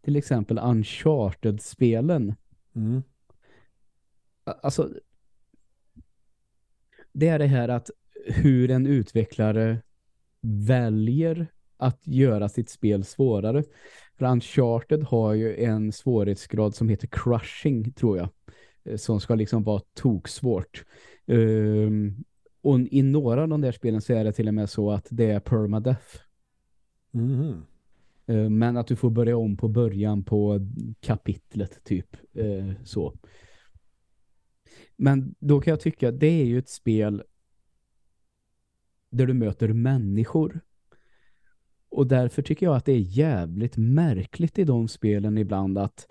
[0.00, 2.34] till exempel Uncharted-spelen.
[2.74, 3.02] Mm.
[4.62, 4.90] Alltså
[7.18, 7.90] det är det här att
[8.26, 9.82] hur en utvecklare
[10.40, 11.46] väljer
[11.76, 13.62] att göra sitt spel svårare.
[14.18, 18.28] För Uncharted har ju en svårighetsgrad som heter crushing tror jag.
[18.84, 20.84] eh, Som ska liksom vara toksvårt.
[21.26, 22.24] Um,
[22.62, 25.06] och i några av de där spelen så är det till och med så att
[25.10, 26.16] det är permadeath.
[28.26, 30.60] Eh, Men att du får börja om på början på
[31.00, 33.14] kapitlet typ eh, så.
[34.96, 37.22] Men då kan jag tycka att det är ju ett spel
[39.10, 40.60] där du möter människor.
[41.88, 46.06] Och därför tycker jag att det är jävligt märkligt i de spelen ibland att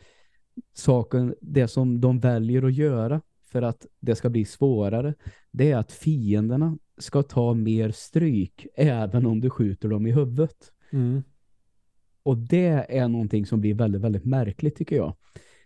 [0.74, 5.14] saken, det som de väljer att göra för att det ska bli svårare,
[5.52, 10.72] det är att fienderna ska ta mer stryk även om du skjuter dem i huvudet.
[10.92, 11.24] Mm.
[12.24, 15.16] Och det är någonting som blir väldigt, väldigt märkligt tycker jag.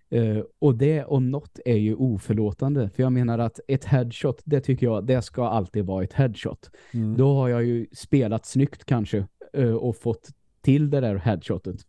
[0.09, 2.89] Eh, och det om något är ju oförlåtande.
[2.89, 6.71] För jag menar att ett headshot, det tycker jag, det ska alltid vara ett headshot.
[6.93, 7.17] Mm.
[7.17, 10.29] Då har jag ju spelat snyggt kanske eh, och fått
[10.61, 11.81] till det där headshotet.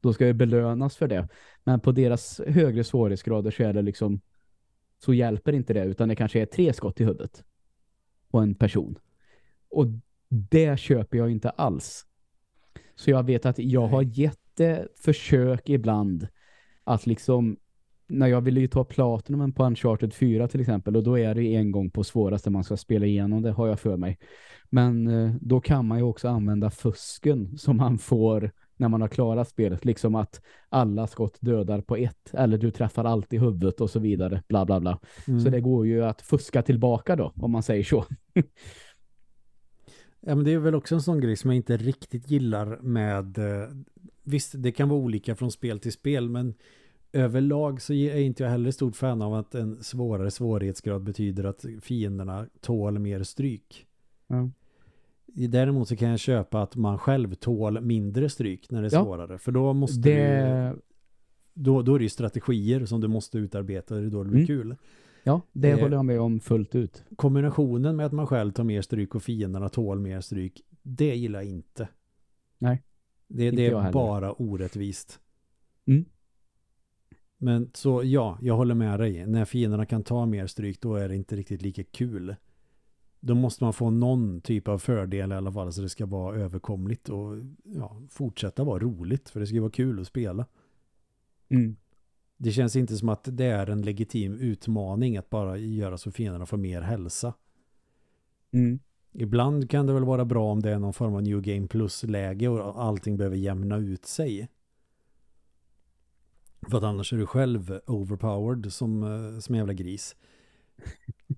[0.00, 1.28] Då ska jag belönas för det.
[1.64, 4.20] Men på deras högre svårighetsgrader så är det liksom
[4.98, 7.44] så hjälper inte det utan det kanske är tre skott i huvudet
[8.30, 8.98] på en person.
[9.68, 9.86] Och
[10.28, 12.06] det köper jag inte alls.
[12.94, 16.28] Så jag vet att jag har gett det försök ibland
[16.84, 17.56] att liksom
[18.06, 21.54] när jag ville ju ta platinumen på Uncharted 4 till exempel och då är det
[21.54, 24.18] en gång på svåraste man ska spela igenom, det har jag för mig.
[24.70, 29.08] Men eh, då kan man ju också använda fusken som man får när man har
[29.08, 29.84] klarat spelet.
[29.84, 34.00] Liksom att alla skott dödar på ett eller du träffar allt i huvudet och så
[34.00, 34.42] vidare.
[34.48, 34.98] Bla bla bla.
[35.28, 35.40] Mm.
[35.40, 38.04] Så det går ju att fuska tillbaka då om man säger så.
[40.26, 43.38] Ja, men det är väl också en sån grej som jag inte riktigt gillar med...
[43.38, 43.68] eh,
[44.26, 46.54] Visst, det kan vara olika från spel till spel, men
[47.14, 51.64] överlag så är inte jag heller stort fan av att en svårare svårighetsgrad betyder att
[51.80, 53.86] fienderna tål mer stryk.
[54.26, 54.50] Ja.
[55.26, 59.04] Däremot så kan jag köpa att man själv tål mindre stryk när det är Ja.
[59.04, 59.38] svårare.
[59.38, 60.80] För då måste Det, du,
[61.62, 64.38] då, då är det ju strategier som du måste utarbeta, det är då det blir
[64.38, 64.46] Mm.
[64.46, 64.76] kul.
[65.24, 67.04] ja, det Eh, håller jag med om fullt ut.
[67.16, 71.40] Kombinationen med att man själv tar mer stryk och fienderna tål mer stryk, det gillar
[71.42, 71.88] jag inte.
[72.58, 72.82] Nej,
[73.28, 75.20] Det, det är bara orättvist.
[75.86, 76.04] Mm.
[77.44, 79.26] Men så ja, jag håller med dig.
[79.26, 82.36] När fienderna kan ta mer stryk då är det inte riktigt lika kul.
[83.20, 86.36] Då måste man få någon typ av fördel i alla fall så det ska vara
[86.36, 90.46] överkomligt och ja, fortsätta vara roligt för det ska ju vara kul att spela.
[91.48, 91.76] Mm.
[92.36, 96.46] Det känns inte som att det är en legitim utmaning att bara göra så fienderna
[96.46, 97.34] får mer hälsa.
[98.52, 98.78] Mm.
[99.12, 102.48] Ibland kan det väl vara bra om det är någon form av New Game Plus-läge
[102.48, 104.48] och allting behöver jämna ut sig.
[106.70, 110.16] För att annars är du själv overpowered som, eh, som en jävla gris.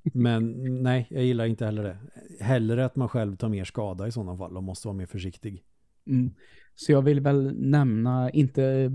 [0.02, 1.98] Men nej, jag gillar inte heller det.
[2.44, 5.62] Hellre att man själv tar mer skada i sådana fall och måste vara mer försiktig.
[6.06, 6.34] Mm.
[6.74, 8.90] Så jag vill väl nämna, inte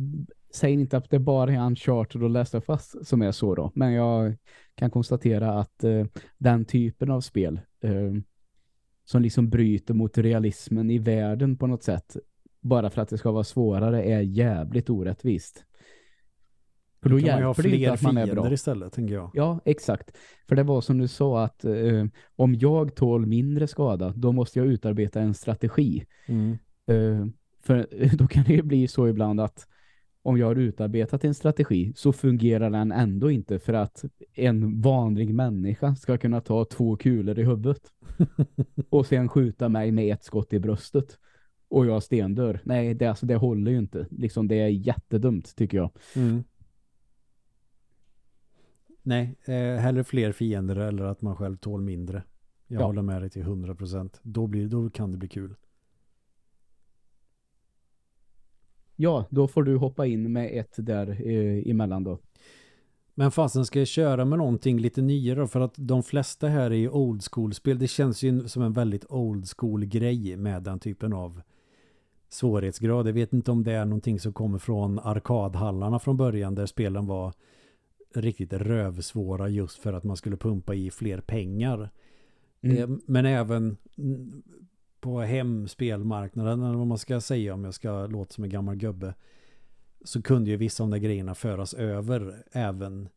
[0.53, 3.71] säg inte att det bara är Uncharted och Last of Us som är så då.
[3.75, 4.37] Men jag
[4.75, 6.05] kan konstatera att eh,
[6.37, 8.13] den typen av spel eh,
[9.05, 12.17] som liksom bryter mot realismen i världen på något sätt
[12.61, 15.65] bara för att det ska vara svårare är jävligt orättvist.
[17.03, 18.53] För då Då kan man ha fler att man är bra.
[18.53, 19.31] istället, tänker jag.
[19.33, 20.17] Ja, exakt.
[20.47, 24.59] För det var som du sa att eh, om jag tål mindre skada, då måste
[24.59, 26.05] jag utarbeta en strategi.
[26.25, 26.51] Mm.
[26.87, 27.27] Eh,
[27.63, 27.87] för
[28.17, 29.67] då kan det ju bli så ibland att
[30.23, 35.33] om jag har utarbetat en strategi så fungerar den ändå inte för att en vanlig
[35.33, 37.81] människa ska kunna ta två kulor i huvudet
[38.89, 41.17] och sen skjuta mig med ett skott i bröstet
[41.69, 42.59] och jag stendör.
[42.63, 44.07] Nej, det, alltså, det håller ju inte.
[44.11, 45.91] Liksom, det är jättedumt tycker jag.
[46.15, 46.43] Mm.
[49.03, 52.23] Nej, eh, hellre fler fiender eller att man själv tål mindre.
[52.67, 52.85] Jag Ja.
[52.85, 54.19] håller med dig till 100%.
[54.23, 55.55] Då, blir, då kan det bli kul.
[58.95, 62.19] Ja, då får du hoppa in med ett där eh, emellan då.
[63.13, 65.47] Men fasen ska jag köra med någonting lite nyare då?
[65.47, 67.79] För att de flesta här är ju old school-spel.
[67.79, 71.41] Det känns ju som en väldigt old school-grej med den typen av
[72.29, 73.07] svårighetsgrad.
[73.07, 77.05] Jag vet inte om det är någonting som kommer från arkadhallarna från början där spelen
[77.05, 77.33] var
[78.13, 81.89] riktigt rövsvåra just för att man skulle pumpa i fler pengar.
[82.61, 82.77] Mm.
[82.77, 83.77] Eh, Men även
[84.99, 89.15] på hemspelmarknaden eller vad man ska säga om jag ska låta som en gammal gubbe
[90.03, 93.09] så kunde ju vissa av de där grejerna föras över även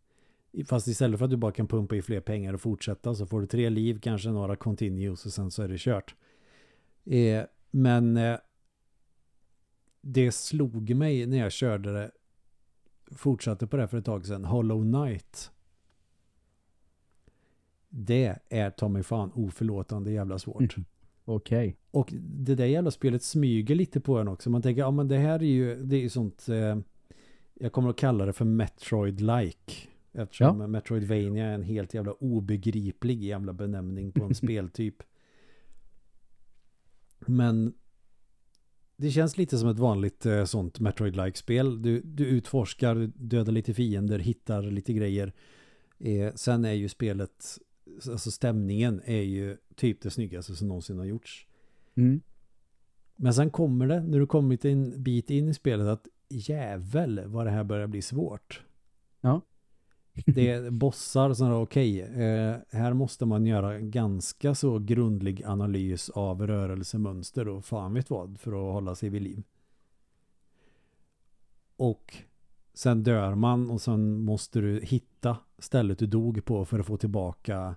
[0.66, 3.40] fast istället för att du bara kan pumpa i fler pengar och fortsätta så får
[3.40, 6.14] du tre liv, kanske några continues och sen så är det kört.
[7.05, 8.38] Eh, men eh,
[10.01, 12.11] det slog mig när jag körde det
[13.13, 15.51] fortsatte på det för ett tag sedan Hollow Knight
[17.97, 20.77] det är ta mig fan oförlåtande jävla svårt.
[20.77, 20.87] Mm.
[21.25, 21.77] Okej.
[21.91, 24.51] Och det där jävla spelet smyger lite på en också.
[24.51, 26.79] Man tänker, ja men det här är ju, det är ju sånt, eh,
[27.55, 29.89] jag kommer att kalla det för Metroid-like.
[30.13, 30.67] Eftersom Ja.
[30.67, 35.03] Metroidvania är en helt jävla obegriplig jävla benämning på en speltyp.
[37.19, 37.75] Men
[38.97, 41.82] det känns lite som ett vanligt eh, sånt Metroid-like spel.
[41.82, 45.32] Du, du utforskar, du dödar lite fiender, hittar lite grejer.
[45.99, 47.59] Eh, sen är ju spelet,
[48.11, 51.47] alltså stämningen är ju typ det snyggaste som någonsin har gjorts.
[51.95, 52.20] Mm.
[53.16, 57.47] Men sen kommer det, när du kommit en bit in i spelet, att jävel vad
[57.47, 58.62] det här börjar bli svårt.
[59.20, 59.40] Ja.
[60.15, 66.11] Det är bossar som är okej, eh, här måste man göra ganska så grundlig analys
[66.11, 69.43] av rörelsemönster och fan vet vad för att hålla sig vid liv.
[71.77, 72.17] Och
[72.75, 76.97] sen dör man och sen måste du hitta stället du dog på för att få
[76.97, 77.75] tillbaka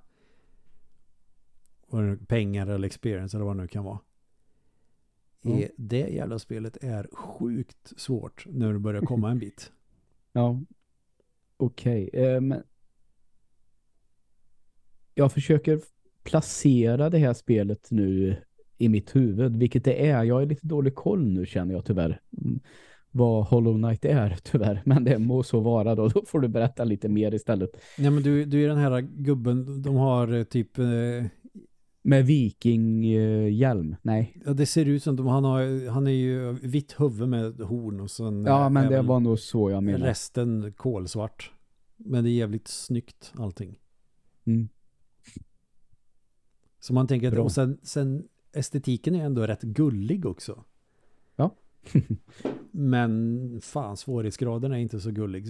[2.27, 3.99] pengar eller experience eller vad det nu kan vara.
[5.41, 5.69] Mm.
[5.77, 9.71] Det jävla spelet är sjukt svårt när du börjar komma en bit.
[10.31, 10.59] Ja.
[11.57, 12.09] Okej.
[12.13, 12.63] Okay, men
[15.13, 15.79] jag försöker
[16.23, 18.37] placera det här spelet nu
[18.77, 20.23] i mitt huvud, vilket det är.
[20.23, 22.21] Jag är lite dålig koll nu känner jag tyvärr.
[22.41, 22.59] Mm,
[23.11, 24.81] vad Hollow Knight är tyvärr.
[24.85, 26.07] Men det må så vara då.
[26.07, 27.69] Då får du berätta lite mer istället.
[27.97, 30.85] Nej men du, du är den här gubben, de har eh, typ, eh,
[32.07, 33.95] med vikinghjälm.
[34.01, 34.37] Nej.
[34.45, 37.99] ja det ser ut som, de, han, har, han är ju vitt huvud med horn
[37.99, 40.05] och sen Ja, men det var nog så jag menar.
[40.05, 41.51] resten kolsvart.
[41.97, 43.79] Men det är jävligt snyggt allting.
[44.45, 44.69] Mm.
[46.79, 47.43] Så man tänker att, Bra.
[47.43, 50.63] och sen, sen estetiken är ändå rätt gullig också.
[51.35, 51.55] Ja.
[52.71, 55.47] Men fan, svårighetsgraden är inte så gullig.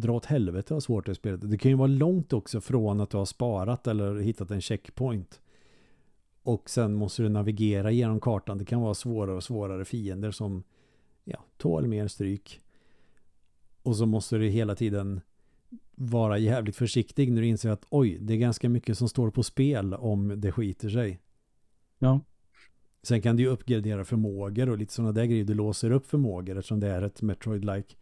[0.00, 1.50] Dra åt helvete vad svårt det är spelet.
[1.50, 5.40] Det kan ju vara långt också från att du har sparat eller hittat en checkpoint.
[6.42, 8.58] Och sen måste du navigera genom kartan.
[8.58, 10.62] Det kan vara svårare och svårare fiender som
[11.24, 12.60] ja, tål mer stryk.
[13.82, 15.20] Och så måste du hela tiden
[15.94, 19.42] vara jävligt försiktig när du inser att oj, det är ganska mycket som står på
[19.42, 21.20] spel om det skiter sig.
[21.98, 22.20] Ja.
[23.02, 25.44] Sen kan du ju uppgradera förmågor och lite sådana där grejer.
[25.44, 27.96] Du låser upp förmågor eftersom det är ett Metroid-like.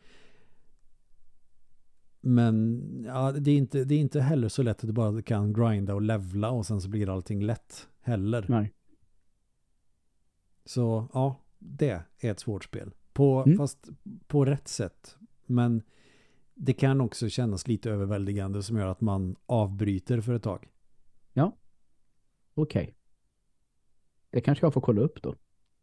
[2.27, 5.53] Men ja, det, är inte, det är inte heller så lätt att du bara kan
[5.53, 8.47] grinda och levla och sen så blir allting lätt heller.
[8.49, 8.73] Nej.
[10.65, 12.95] Så ja, det är ett svårt spel.
[13.13, 13.59] På, Mm.
[13.59, 13.89] Fast
[14.27, 15.17] på rätt sätt.
[15.47, 15.83] Men
[16.55, 20.69] det kan också kännas lite överväldigande som gör att man avbryter för ett tag.
[22.55, 22.95] Okej.
[24.31, 25.35] Det kanske jag får kolla upp då.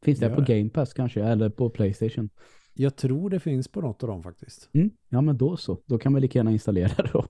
[0.02, 0.58] Finns det Gör på det.
[0.58, 1.24] Game Pass kanske?
[1.24, 2.30] Eller på Playstation?
[2.74, 4.70] Jag tror det finns på något av dem faktiskt.
[4.74, 4.90] Mm.
[5.10, 5.78] Ja, men då så.
[5.86, 7.26] Då kan man lika gärna installera då.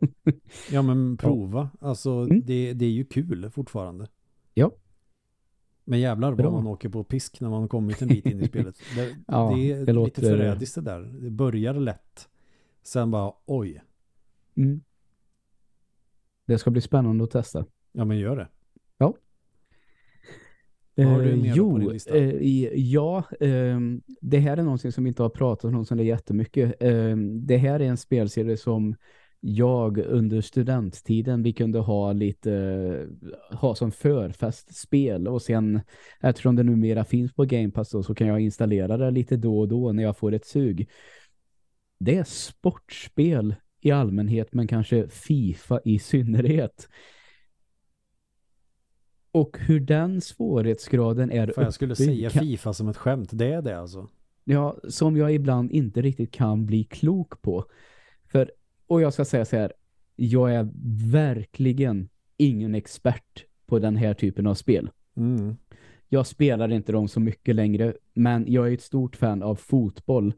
[0.71, 1.69] Ja men prova.
[1.79, 2.41] Alltså Mm.
[2.45, 4.07] det, det är ju kul fortfarande.
[4.53, 4.71] Ja.
[5.85, 6.43] Men jävlar Bra.
[6.49, 8.75] vad man åker på pisk när man kommit en bit in i spelet.
[8.95, 11.01] Det, Ja, det är det lite låter- förrädiskt det där.
[11.01, 12.29] Det börjar lätt.
[12.83, 13.83] Sen bara oj.
[14.55, 14.81] Mm.
[16.47, 17.65] Det ska bli spännande att testa.
[17.91, 18.47] Ja men gör det.
[20.95, 22.17] Eh, Vad har du mer då jo, på din lista?
[22.17, 26.03] eh, ja, ehm, det här är någonting som vi inte har pratat om så det
[26.03, 26.75] är jättemycket.
[26.79, 28.95] Ehm, det här är en spelserie som
[29.45, 33.07] jag under studenttiden vi kunde ha lite
[33.51, 35.81] ha som förfestspel och sen
[36.21, 39.59] eftersom det numera finns på Game Pass då, så kan jag installera det lite då
[39.59, 40.89] och då när jag får ett sug.
[41.99, 46.87] Det är sportspel i allmänhet men kanske FIFA i synnerhet.
[49.33, 53.29] Och hur den svårighetsgraden är För jag skulle säga FIFA som ett skämt.
[53.33, 54.07] Det är det alltså.
[54.43, 57.65] Ja, som jag ibland inte riktigt kan bli klok på.
[58.25, 58.51] För,
[58.87, 59.73] och jag ska säga så här,
[60.15, 60.69] jag är
[61.11, 64.89] verkligen ingen expert på den här typen av spel.
[65.15, 65.57] Mm.
[66.09, 70.33] Jag spelar inte dem så mycket längre, men jag är ett stort fan av fotboll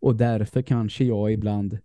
[0.00, 1.78] och därför kanske jag ibland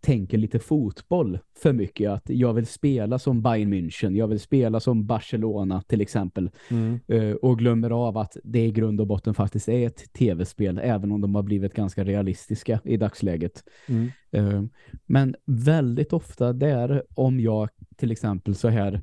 [0.00, 2.10] tänker lite fotboll för mycket.
[2.10, 6.50] Att jag vill spela som Bayern München, jag vill spela som Barcelona till exempel.
[6.70, 7.00] Mm.
[7.08, 11.12] Eh, och glömmer av att det i grund och botten faktiskt är ett tv-spel, även
[11.12, 13.64] om de har blivit ganska realistiska i dagsläget.
[13.88, 14.10] Mm.
[14.30, 14.62] Eh,
[15.06, 19.02] men väldigt ofta där, om jag till exempel så här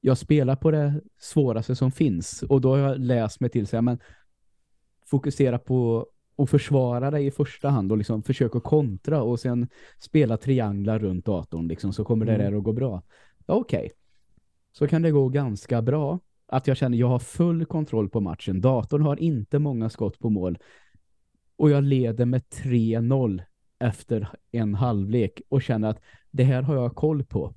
[0.00, 3.82] jag spelar på det svåraste som finns och då har jag läst mig till sig,
[3.82, 3.98] men
[5.06, 6.06] fokusera på
[6.38, 9.68] att försvara dig i första hand och liksom försöka kontra och sen
[9.98, 12.38] spela trianglar runt datorn liksom, så kommer Mm.
[12.38, 13.02] det där att gå bra.
[13.46, 13.90] Okej,
[14.72, 18.60] så kan det gå ganska bra att jag känner jag har full kontroll på matchen.
[18.60, 20.58] Datorn har inte många skott på mål
[21.56, 23.42] och jag leder med 3-0
[23.78, 27.54] efter en halvlek och känner att det här har jag koll på.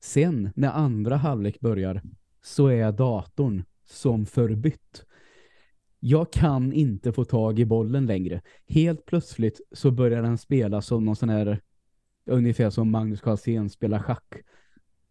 [0.00, 2.02] Sen när andra halvlek börjar
[2.42, 5.04] så är datorn som förbytt.
[6.00, 8.42] Jag kan inte få tag i bollen längre.
[8.66, 11.60] Helt plötsligt så börjar den spela som någon sån här
[12.24, 14.34] ungefär som Magnus Carlsen spelar schack.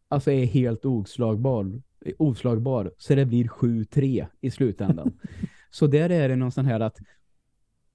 [0.08, 1.82] Alltså är helt oslagbar,
[2.18, 5.20] oslagbar så det blir 7-3 i slutändan.
[5.72, 6.98] så där är det någon sån här att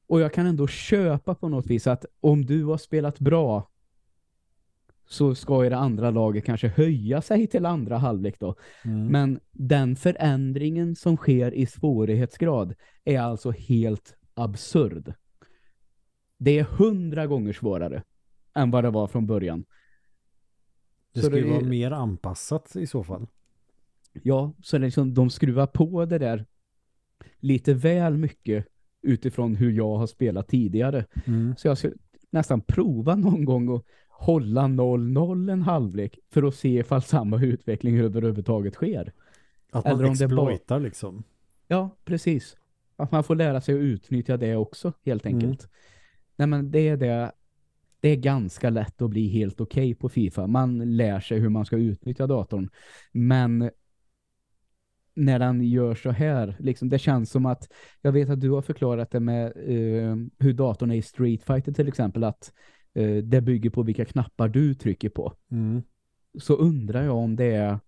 [0.07, 3.71] och jag kan ändå köpa på något vis att om du har spelat bra
[5.07, 8.55] så ska ju det andra laget kanske höja sig till andra halvlek då.
[8.85, 9.07] Mm.
[9.07, 12.75] Men den förändringen som sker i svårighetsgrad
[13.05, 15.15] är alltså helt absurd.
[16.39, 18.03] Det är hundra gånger svårare
[18.55, 19.65] än vad det var från början.
[21.13, 23.27] det ju det- vara mer anpassat i så fall.
[24.23, 26.47] Ja, så liksom, de skruvar på det där
[27.39, 28.67] lite väl mycket
[29.03, 31.07] utifrån hur jag har spelat tidigare.
[31.27, 31.55] Mm.
[31.57, 31.91] Så jag ska
[32.31, 33.85] nästan prova någon gång att
[34.19, 39.13] hålla 0-0 en halvlek för att se ifall samma utveckling överhuvudtaget sker.
[39.73, 41.23] Att man Eller om det bara- exploitar liksom.
[41.69, 42.57] Ja, precis.
[42.97, 45.37] Att man får lära sig att utnyttja det också, helt Mm.
[45.39, 45.69] enkelt.
[46.37, 47.33] Nej, men det är det.
[48.01, 50.47] Det är ganska lätt att bli helt okej på FIFA.
[50.47, 52.71] Man lär sig hur man ska utnyttja datorn.
[53.13, 53.71] Men
[55.15, 58.63] när den gör så här, liksom, det känns som att, jag vet att du har
[58.63, 62.53] förklarat det med eh, hur datorn är i Street Fighter till exempel, att
[62.95, 65.83] eh, det bygger på vilka knappar du trycker på Mm.
[66.39, 67.79] så undrar jag om det är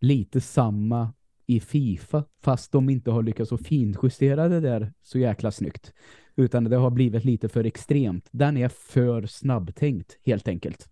[0.00, 1.12] lite samma
[1.46, 5.92] i FIFA fast de inte har lyckats att finjustera det där så jäkla snyggt.
[6.36, 8.28] Utan det har blivit lite för extremt.
[8.30, 10.88] Den är för snabbtänkt helt enkelt.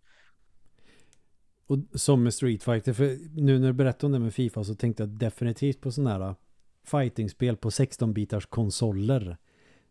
[1.67, 4.75] Och som med Street Fighter, för nu när du berättade om det med FIFA så
[4.75, 6.35] tänkte jag definitivt på sådana här
[6.85, 9.37] fightingspel på 16-bitars konsoler.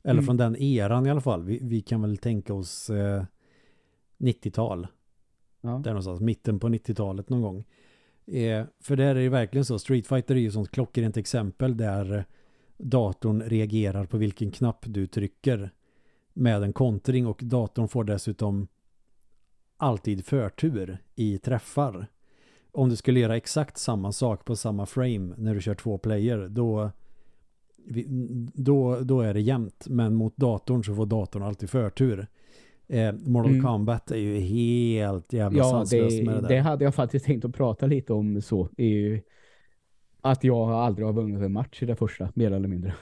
[0.10, 0.26] Eller Mm.
[0.26, 1.43] från den eran i alla fall.
[1.43, 3.24] Vi, vi kan väl tänka oss eh,
[4.18, 4.88] 90-tal.
[5.62, 5.70] Ja.
[5.70, 7.64] Där någonstans, mitten på 90-talet någon gång.
[8.26, 12.26] Eh, för där är det verkligen så, Street Fighter är ju sånt klockrent exempel där
[12.78, 15.72] datorn reagerar på vilken knapp du trycker
[16.34, 18.68] med en kontring och datorn får dessutom
[19.78, 22.07] alltid förtur i träffar.
[22.72, 26.47] Om du skulle göra exakt samma sak på samma frame när du kör två player,
[26.49, 26.91] då,
[27.86, 28.06] vi-
[28.54, 29.86] då, då är det jämnt.
[29.90, 32.28] Men mot datorn så får datorn alltid förtur.
[32.88, 33.66] Eh, Mortal Mm.
[33.66, 36.50] Kombat är ju helt jävla Ja, sanslöst med det det, där.
[36.50, 38.70] det hade jag faktiskt tänkt att prata lite om så.
[38.78, 39.22] I,
[40.22, 42.94] att jag aldrig har vunnit en match i det första, mer eller mindre.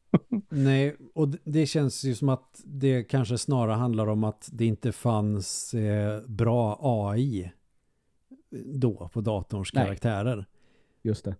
[0.48, 4.92] Nej, och det känns ju som att det kanske snarare handlar om att det inte
[4.92, 7.52] fanns eh, bra AI
[8.64, 9.84] då på datorns Nej.
[9.84, 10.46] karaktärer.
[11.02, 11.36] Just det.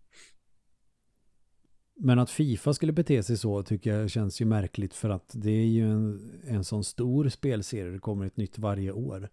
[1.99, 5.51] Men att Fifa skulle bete sig så tycker jag känns ju märkligt för att det
[5.51, 7.93] är ju en, en sån stor spelserie.
[7.93, 9.29] Det kommer ett nytt varje år.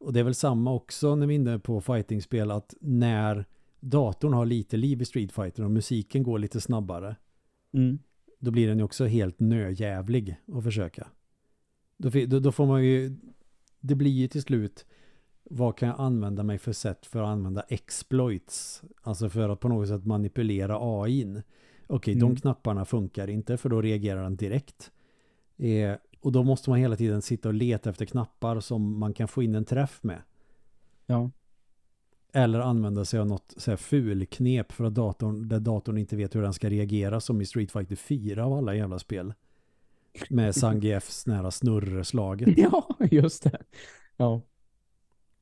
[0.00, 3.44] Och det är väl samma också när vi är inne på fightingspel att när
[3.80, 7.16] datorn har lite liv i Street Fighter och musiken går lite snabbare
[7.72, 7.98] Mm.
[8.38, 11.08] då blir den ju också helt nöjävlig att försöka.
[11.96, 13.16] Då, då, då får man ju,
[13.80, 14.86] det blir ju till slut,
[15.42, 18.82] vad kan jag använda mig för sätt för att använda exploits?
[19.02, 21.42] Alltså för att på något sätt manipulera AIn.
[21.90, 22.36] Okej, de Mm.
[22.36, 24.90] knapparna funkar inte för då reagerar den direkt.
[25.56, 29.28] Eh, och då måste man hela tiden sitta och leta efter knappar som man kan
[29.28, 30.22] få in en träff med.
[31.06, 31.30] Ja.
[32.32, 36.34] Eller använda sig av något så här fulknep för att datorn, där datorn inte vet
[36.34, 39.34] hur den ska reagera som i Street Fighter 4 av alla jävla spel.
[40.30, 42.58] Med Zangiefs nära snurrslaget.
[42.58, 43.58] ja, just det.
[44.16, 44.42] Ja.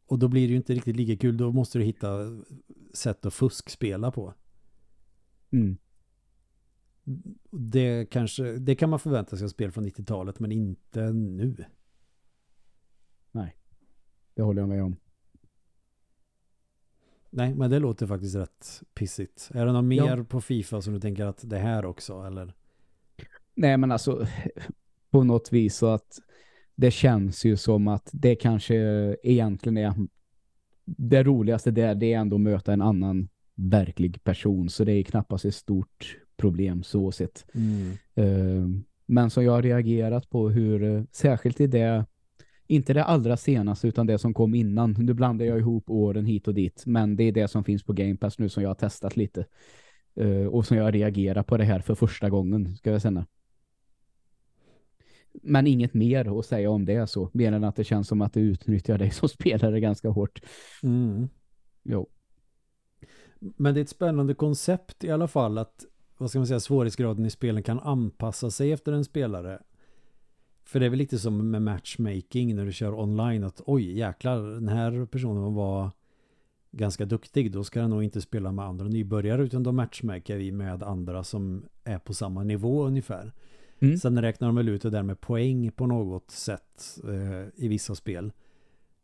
[0.07, 1.37] Och då blir det ju inte riktigt lika kul.
[1.37, 2.09] Då måste du hitta
[2.95, 4.35] sätt att fuskspela på.
[5.51, 5.77] Mm.
[7.51, 11.65] Det, kanske, det kan man förvänta sig av spel från 90-talet men inte nu.
[14.39, 14.97] Det håller jag med om.
[17.31, 19.51] Nej, men det låter faktiskt rätt pissigt.
[19.55, 22.23] Är det något mer på FIFA som du tänker att det här också?
[22.23, 22.55] Eller?
[23.55, 24.27] Nej, men alltså
[25.11, 26.19] på något vis så att
[26.75, 28.77] det känns ju som att det kanske
[29.23, 29.95] egentligen är
[30.85, 35.03] det roligaste där det är ändå att möta en annan verklig person så det är
[35.03, 37.47] knappast ett stort problem så sett.
[37.55, 37.93] Mm.
[38.19, 42.05] Uh, men som jag har reagerat på hur, särskilt i det
[42.71, 44.97] inte det allra senaste utan det som kom innan.
[44.99, 46.83] Nu blandar jag ihop åren hit och dit.
[46.87, 49.47] Men det är det som finns på Game Pass nu som jag har testat lite.
[50.21, 53.27] Uh, och som jag reagerar på det här för första gången, ska jag säga.
[55.43, 57.31] Men inget mer att säga om det så.
[57.33, 60.43] Mer än att det känns som att det utnyttjar dig som spelare ganska hårt.
[60.83, 61.29] Mm.
[61.83, 62.09] Jo.
[63.39, 65.85] Men det är ett spännande koncept i alla fall att
[66.19, 69.63] vad ska man säga, svårighetsgraden i spelen kan anpassa sig efter en spelare.
[70.65, 74.43] För det är väl lite som med matchmaking när du kör online att oj jäklar
[74.43, 75.91] den här personen var
[76.71, 80.53] ganska duktig då ska den nog inte spela med andra nybörjare utan då matchmaker vi
[80.53, 83.33] med andra som är på samma nivå ungefär.
[83.79, 83.97] Mm.
[83.97, 87.95] Sen räknar de väl ut det där med poäng på något sätt eh, i vissa
[87.95, 88.33] spel.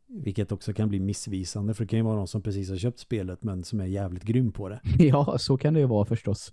[0.06, 2.98] Vilket också kan bli missvisande för det kan ju vara någon som precis har köpt
[2.98, 4.80] spelet men som är jävligt grym på det.
[4.98, 6.50] Ja, så kan det ju vara förstås.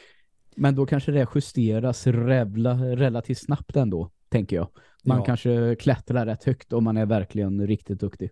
[0.56, 4.68] men då kanske det justeras revla, relativt snabbt ändå, tänker jag.
[5.04, 5.24] Man ja.
[5.24, 8.30] kanske klättrar rätt högt om man är verkligen riktigt duktig.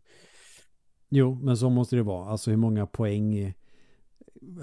[1.09, 2.31] Jo, men så måste det vara.
[2.31, 3.55] Alltså hur många poäng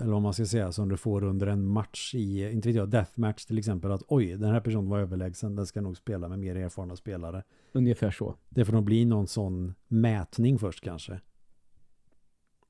[0.01, 2.89] eller om man ska säga som du får under en match i, inte vet jag,
[2.89, 6.39] deathmatch till exempel att oj, den här personen var överlägsen, den ska nog spela med
[6.39, 7.43] mer erfarna spelare.
[7.71, 8.36] Ungefär så.
[8.49, 11.21] Det får nog bli någon sån mätning först kanske.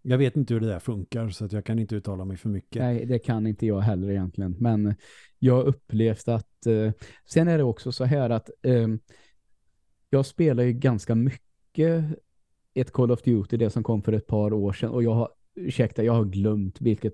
[0.02, 2.50] Jag vet inte hur det där funkar så att jag kan inte uttala mig för
[2.50, 2.82] mycket.
[2.82, 4.56] Nej, det kan inte jag heller egentligen.
[4.60, 4.96] Men
[5.40, 6.92] jag har upplevt att eh,
[7.26, 8.88] sen är det också så här att eh,
[10.10, 12.06] jag spelar ju ganska mycket
[12.74, 15.30] ett Call of Duty, det som kom för ett par år sedan och jag har
[15.56, 17.14] ursäkta, jag har glömt vilket,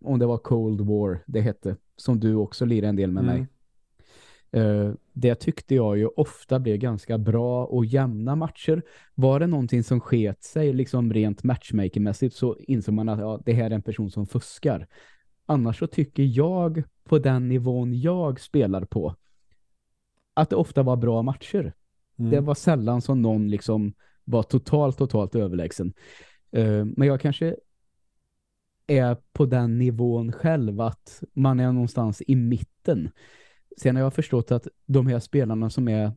[0.00, 3.36] om det var Cold War det hette, som du också lirar en del med mm.
[3.36, 3.48] mig.
[4.56, 8.82] Uh, det tyckte jag ju ofta blev ganska bra och jämna matcher.
[9.14, 13.52] Var det någonting som sket sig liksom rent matchmakingmässigt så insåg man att ja, det
[13.52, 14.86] här är en person som fuskar.
[15.46, 19.14] Annars så tycker jag på den nivån jag spelar på
[20.34, 21.72] att det ofta var bra matcher.
[22.18, 22.30] Mm.
[22.30, 25.92] Det var sällan som någon liksom var totalt, totalt överlägsen.
[26.54, 27.56] Eh, men jag kanske
[28.86, 33.10] är på den nivån själv att man är någonstans i mitten.
[33.76, 36.12] Sen har jag förstått att de här spelarna som är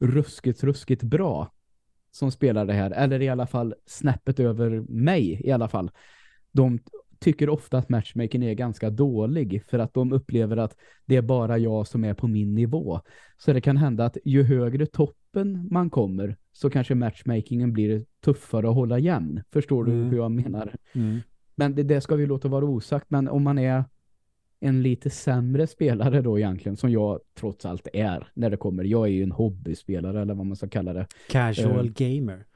[0.00, 1.52] ruskigt, ruskigt bra
[2.10, 5.90] som spelar det här, eller i alla fall snäppet över mig i alla fall,
[6.52, 6.78] de
[7.18, 11.58] tycker ofta att matchmaking är ganska dålig för att de upplever att det är bara
[11.58, 13.00] jag som är på min nivå.
[13.38, 18.68] Så det kan hända att ju högre toppen man kommer så kanske matchmakingen blir tuffare
[18.68, 19.42] att hålla jämn.
[19.50, 20.10] Förstår du mm.
[20.10, 20.76] hur jag menar?
[20.92, 21.20] Mm.
[21.54, 23.10] Men det, det ska vi låta vara osagt.
[23.10, 23.84] Men om man är
[24.60, 28.84] en lite sämre spelare då egentligen, som jag trots allt är när det kommer.
[28.84, 31.06] Jag är ju en hobbyspelare eller vad man ska kalla det.
[31.30, 32.46] Casual uh, gamer.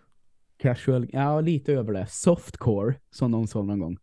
[0.57, 2.07] Casual, ja lite över det.
[2.09, 3.97] Softcore, som någon sa någon gång.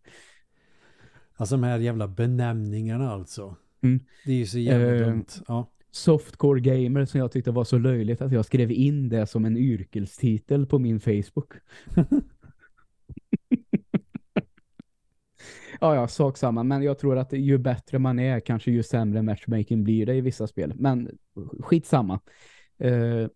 [1.33, 3.55] Alltså de här jävla benämningarna alltså.
[3.81, 3.99] Mm.
[4.25, 5.25] Det är ju så jävla uh, dumt.
[5.47, 5.71] Ja.
[5.91, 9.57] Softcore gamer som jag tyckte var så löjligt att jag skrev in det som en
[9.57, 11.53] yrkelstitel på min Facebook.
[15.79, 16.63] ja, ja, sak samma.
[16.63, 20.21] Men jag tror att ju bättre man är kanske ju sämre matchmaking blir det i
[20.21, 20.73] vissa spel.
[20.75, 21.17] Men
[21.59, 22.19] skitsamma.
[22.83, 23.27] Uh,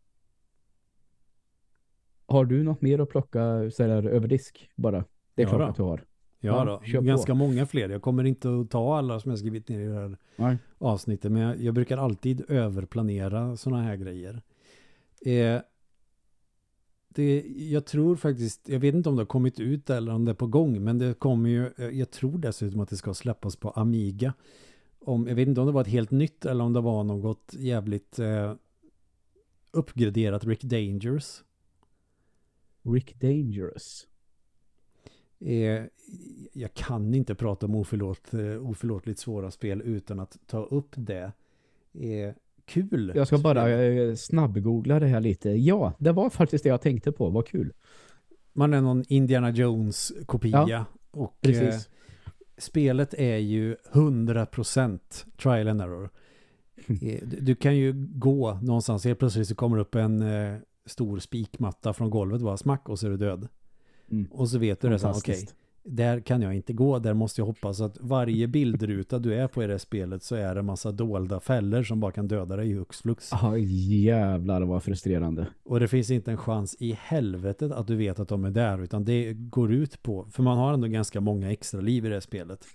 [2.25, 5.05] har du något mer att plocka så där, över disk bara?
[5.35, 5.65] Det är ja, klart då.
[5.65, 6.12] att du har.
[6.45, 7.89] Ja, ja då, ganska många fler.
[7.89, 10.57] Jag kommer inte att ta alla som jag skrivit ner i det här Nej.
[10.77, 11.31] avsnittet.
[11.31, 14.41] Men jag, jag, brukar alltid överplanera sådana här grejer.
[15.25, 15.61] Eh,
[17.09, 20.31] det, jag tror faktiskt, jag vet inte om det har kommit ut eller om det
[20.31, 20.83] är på gång.
[20.83, 24.33] Men det kommer ju, eh, jag tror dessutom att det ska släppas på Amiga.
[24.99, 27.55] Om, jag vet inte om det var ett helt nytt eller om det var något
[27.59, 28.53] jävligt eh,
[29.71, 31.43] uppgraderat Rick Dangerous.
[32.81, 34.07] Rick Dangerous?
[35.45, 35.83] Eh,
[36.53, 41.31] jag kan inte prata om oförlåt, eh, oförlåtligt svåra spel utan att ta upp det.
[41.93, 42.33] Eh,
[42.65, 43.11] kul.
[43.15, 45.49] Jag ska bara eh, snabbgoogla det här lite.
[45.49, 47.29] Ja, det var faktiskt det jag tänkte på.
[47.29, 47.73] Vad kul.
[48.53, 50.65] Man är någon Indiana Jones-kopia.
[50.69, 51.87] Ja, och precis.
[51.87, 51.91] Eh,
[52.57, 56.09] spelet är ju 100% trial and error.
[56.87, 59.05] Eh, du, du, kan ju gå någonstans.
[59.05, 62.41] Helt plötsligt så kommer upp en eh, stor spikmatta från golvet.
[62.41, 63.47] Bara smack och så är du död.
[64.11, 64.27] Mm.
[64.31, 65.45] Och så vet du det, okej, okay,
[65.83, 69.63] där kan jag inte gå, där måste jag hoppas att varje bildruta du är på
[69.63, 72.69] i det spelet så är det en massa dolda fällor som bara kan döda dig
[72.69, 73.29] i hux flux.
[73.31, 75.47] Ja, jävlar vad frustrerande.
[75.63, 78.83] Och det finns inte en chans i helvetet att du vet att de är där,
[78.83, 82.21] utan det går ut på, för man har ändå ganska många extra liv i det
[82.21, 82.65] spelet.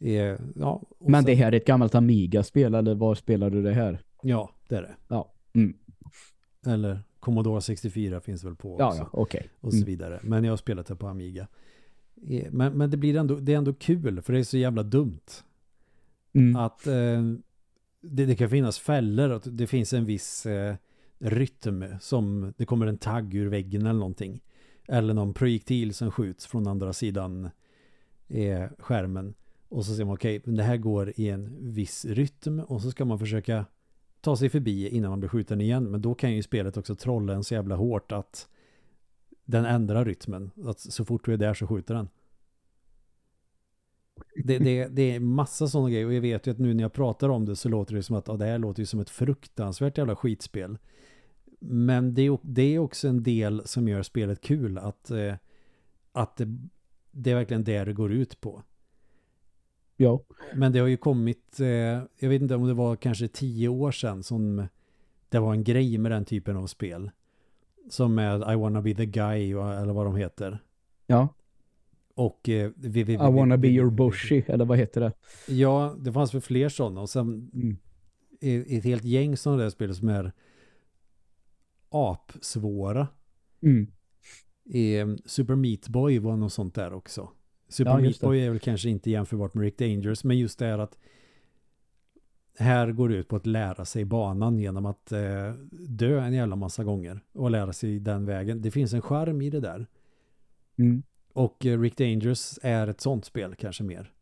[0.00, 3.72] Eh, ja, Men sen, det här är ett gammalt Amiga-spel, eller var spelar du det
[3.72, 4.00] här?
[4.22, 4.94] Ja, det är det.
[5.08, 5.32] Ja.
[5.54, 5.74] Mm.
[6.66, 8.82] Eller Commodore 64 finns väl på också.
[8.84, 9.48] Ja, ja, okej.
[9.60, 9.86] Och så Mm.
[9.86, 10.20] vidare.
[10.22, 11.48] Men jag har spelat det på Amiga.
[12.28, 14.82] Eh, Men, men det blir ändå, det är ändå kul för det är så jävla
[14.82, 15.20] dumt.
[16.32, 16.56] Mm.
[16.56, 17.22] Att eh,
[18.00, 20.74] det, det kan finnas fällor att det finns en viss eh,
[21.18, 24.40] rytm som det kommer en tagg ur väggen eller någonting.
[24.88, 27.50] Eller någon projektil som skjuts från andra sidan
[28.28, 29.34] eh, skärmen.
[29.68, 32.90] Och så ser man okej, men det här går i en viss rytm och så
[32.90, 33.66] ska man försöka
[34.24, 35.90] ta sig förbi innan man blir skjuten igen.
[35.90, 38.48] Men då kan ju spelet också trolla en så jävla hårt att
[39.44, 40.50] den ändrar rytmen.
[40.64, 42.08] Att så fort du är där så skjuter den.
[44.44, 46.92] Det, det, det är massa sådana grejer och jag vet ju att nu när jag
[46.92, 49.10] pratar om det så låter det som att ja, det här låter ju som ett
[49.10, 50.78] fruktansvärt jävla skitspel.
[51.60, 55.34] Men det är, det är också en del som gör spelet kul att, eh,
[56.12, 56.58] att det,
[57.10, 58.62] det är verkligen det det går ut på.
[59.96, 60.20] Ja.
[60.54, 61.66] Men det har ju kommit, eh,
[62.18, 64.66] jag vet inte om det var kanske tio år sedan som
[65.28, 67.10] det var en grej med den typen av spel.
[67.90, 70.62] Som med I wanna be the guy eller vad de heter.
[71.06, 71.28] Ja.
[72.14, 75.12] Och eh, vi, vi, I wanna be your bushy, eller vad heter det?
[75.48, 77.76] Ja, det fanns väl fler sådana och sen Mm.
[78.68, 80.32] ett helt gäng sådana där spel som är
[81.90, 83.08] apsvåra.
[83.62, 83.86] Mm.
[84.74, 87.30] Eh, Super Meat Boy var något sånt där också.
[87.68, 88.26] Super Ja, Meat just det.
[88.26, 90.98] Boy är väl kanske inte jämförbart med Rick Dangerous, men just det är att
[92.58, 95.52] här går det ut på att lära sig banan genom att eh,
[95.88, 98.62] dö en jävla massa gånger och lära sig den vägen.
[98.62, 99.86] Det finns en charm i det där.
[100.76, 101.02] Mm.
[101.32, 104.12] Och eh, Rick Dangerous är ett sånt spel kanske mer.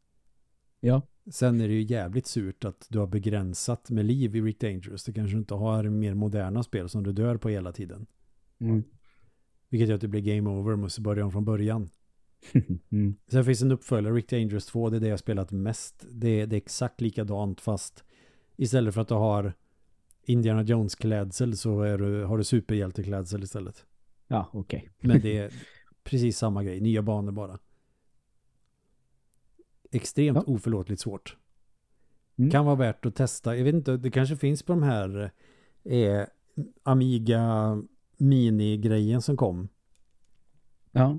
[0.81, 1.03] Ja.
[1.31, 5.05] Sen är det ju jävligt surt att du har begränsat med liv i Rick Dangerous.
[5.05, 8.07] Det kanske inte har mer moderna spel som du dör på hela tiden.
[8.59, 8.83] Mm.
[9.69, 11.91] Vilket gör att det blir game over, måste börja om från början.
[12.93, 13.17] mm.
[13.29, 16.07] Sen finns en uppföljare, Rick Dangerous 2, det är det jag spelat mest.
[16.11, 18.05] Det är, det är exakt likadant fast
[18.57, 19.53] istället för att du har
[20.25, 23.87] Indiana Jones klädsel så är du, har du superhjälteklädsel istället.
[24.27, 24.89] Ja, okej.
[25.01, 25.53] Men det är
[26.05, 27.59] precis samma grej, nya banor bara.
[29.91, 30.45] Extremt Ja.
[30.47, 31.37] oförlåtligt svårt.
[32.39, 32.51] Mm.
[32.51, 33.57] Kan vara värt att testa.
[33.57, 35.31] Jag vet inte, det kanske finns på de här
[35.85, 36.23] eh,
[36.83, 37.77] Amiga
[38.17, 39.69] Mini-grejen som kom.
[40.93, 41.19] Ja.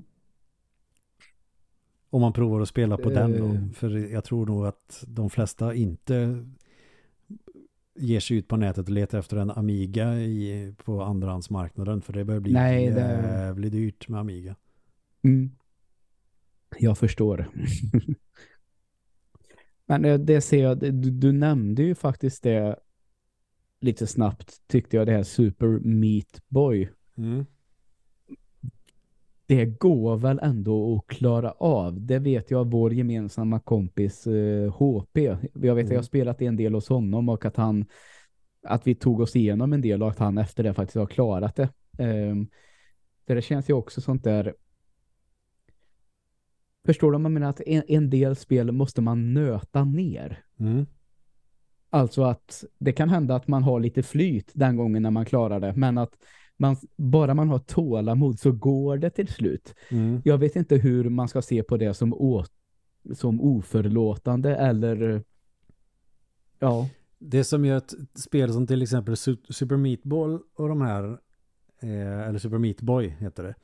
[2.14, 3.40] Om man provar att spela på den Eh.
[3.40, 3.68] då.
[3.74, 6.44] För jag tror nog att de flesta inte
[7.98, 12.02] ger sig ut på nätet och letar efter en Amiga i, på andrahandsmarknaden.
[12.02, 14.56] För det börjar bli Nej, det- jävligt dyrt med Amiga.
[15.22, 15.50] Mm.
[16.78, 17.48] Jag förstår.
[19.86, 22.76] Men eh, det ser jag, du, du nämnde ju faktiskt det
[23.80, 26.88] lite snabbt tyckte jag det här Super Meat Boy.
[27.16, 27.46] Mm.
[29.46, 32.06] Det går väl ändå att klara av.
[32.06, 35.16] Det vet jag vår gemensamma kompis eh, HP.
[35.16, 35.96] Jag vet att jag Mm.
[35.96, 37.86] har spelat en del hos honom och att han
[38.66, 41.56] att vi tog oss igenom en del och att han efter det faktiskt har klarat
[41.56, 41.68] det.
[41.98, 42.48] Um,
[43.26, 44.54] det känns ju också sånt där
[46.86, 47.18] Förstår du?
[47.18, 50.44] Man menar att en, en del spel måste man nöta ner.
[50.60, 50.86] Mm.
[51.90, 55.60] Alltså att det kan hända att man har lite flyt den gången när man klarar
[55.60, 55.72] det.
[55.76, 56.16] Men att
[56.56, 59.74] man, bara man har tålamod så går det till slut.
[59.90, 60.22] Mm.
[60.24, 62.44] Jag vet inte hur man ska se på det som, å,
[63.14, 65.22] som oförlåtande eller
[66.58, 66.88] ja.
[67.18, 71.04] Det som gör ett spel som till exempel Su- Super Meat Ball och de här
[71.82, 73.54] eh, eller Super Meat Boy heter det.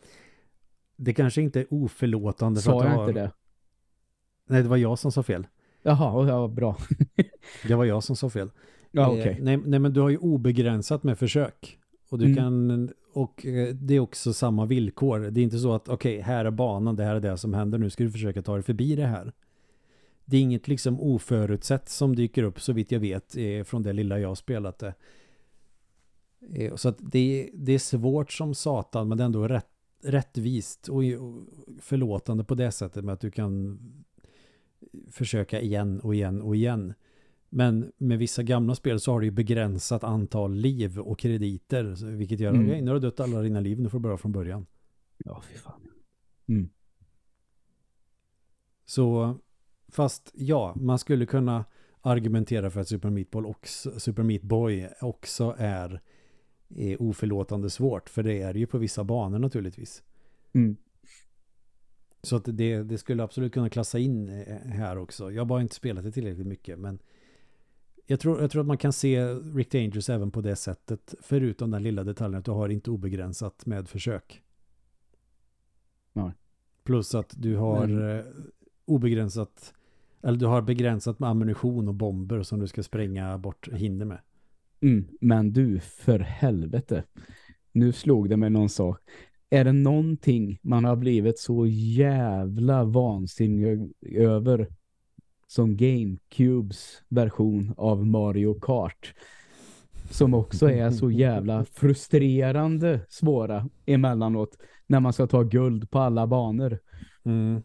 [0.97, 3.09] Det kanske inte är oförlåtande för Sa att du jag har...
[3.09, 3.33] inte det?
[4.47, 5.47] Nej, det var jag som sa fel.
[5.83, 6.77] Jaha, ja, bra.
[7.69, 8.51] Det var jag som sa fel.
[8.91, 9.39] Ja, Eh, okej.
[9.43, 11.79] nej, nej, men du har ju obegränsat med försök.
[12.11, 12.37] Och du Mm.
[12.37, 15.19] kan, och eh, det är också samma villkor.
[15.21, 17.79] Det är inte så att okej, här är banan, det här är det som händer,
[17.79, 19.33] nu ska du försöka ta dig förbi det här.
[20.25, 23.93] Det är inget liksom oförutsett som dyker upp så vitt jag vet eh, från det
[23.93, 24.95] lilla jag spelat det.
[26.55, 29.67] Eh, Så att det, det är svårt som satan men det är ändå rätt,
[30.03, 31.43] rättvist och och
[31.81, 33.79] förlåtande på det sättet med att du kan
[35.11, 36.95] försöka igen och igen och igen.
[37.53, 42.07] Men med vissa gamla spel så har du ju begränsat antal liv och krediter.
[42.17, 42.85] Vilket gör att Mm.
[42.85, 44.67] nu har du dött alla dina liv, nu får du börja från början.
[45.25, 45.81] Ja, fy fan.
[46.49, 46.69] Mm.
[48.85, 49.39] Så
[49.89, 51.65] fast ja, man skulle kunna
[52.01, 56.01] argumentera för att Super Meat, Ball också, Super Meat Boy också är,
[56.69, 58.09] är oförlåtande svårt.
[58.09, 60.03] För det är det ju på vissa banor naturligtvis.
[60.53, 60.77] Mm.
[62.23, 65.31] Så att det, det skulle absolut kunna klassa in eh, här också.
[65.33, 66.79] Jag har bara inte spelat det tillräckligt mycket.
[66.79, 66.99] Men
[68.11, 71.15] jag tror, jag tror att man kan se Rick Dangerous även på det sättet.
[71.21, 74.43] Förutom den lilla detaljen att du har inte obegränsat med försök.
[76.13, 76.31] Nej.
[76.85, 78.25] Plus att du har Men- eh,
[78.85, 79.75] obegränsat
[80.23, 84.19] eller du har begränsat med ammunition och bomber som du ska spränga bort hinder med.
[84.81, 85.05] Mm.
[85.21, 87.05] Men du, för helvete.
[87.73, 88.99] nu slog det mig någon sak.
[89.51, 94.69] Är det någonting man har blivit så jävla vansinnig över
[95.51, 99.15] som GameCubes version av Mario Kart
[100.11, 106.27] som också är så jävla frustrerande svåra emellanåt när man ska ta guld på alla
[106.27, 106.79] banor.
[107.25, 107.63] Mm.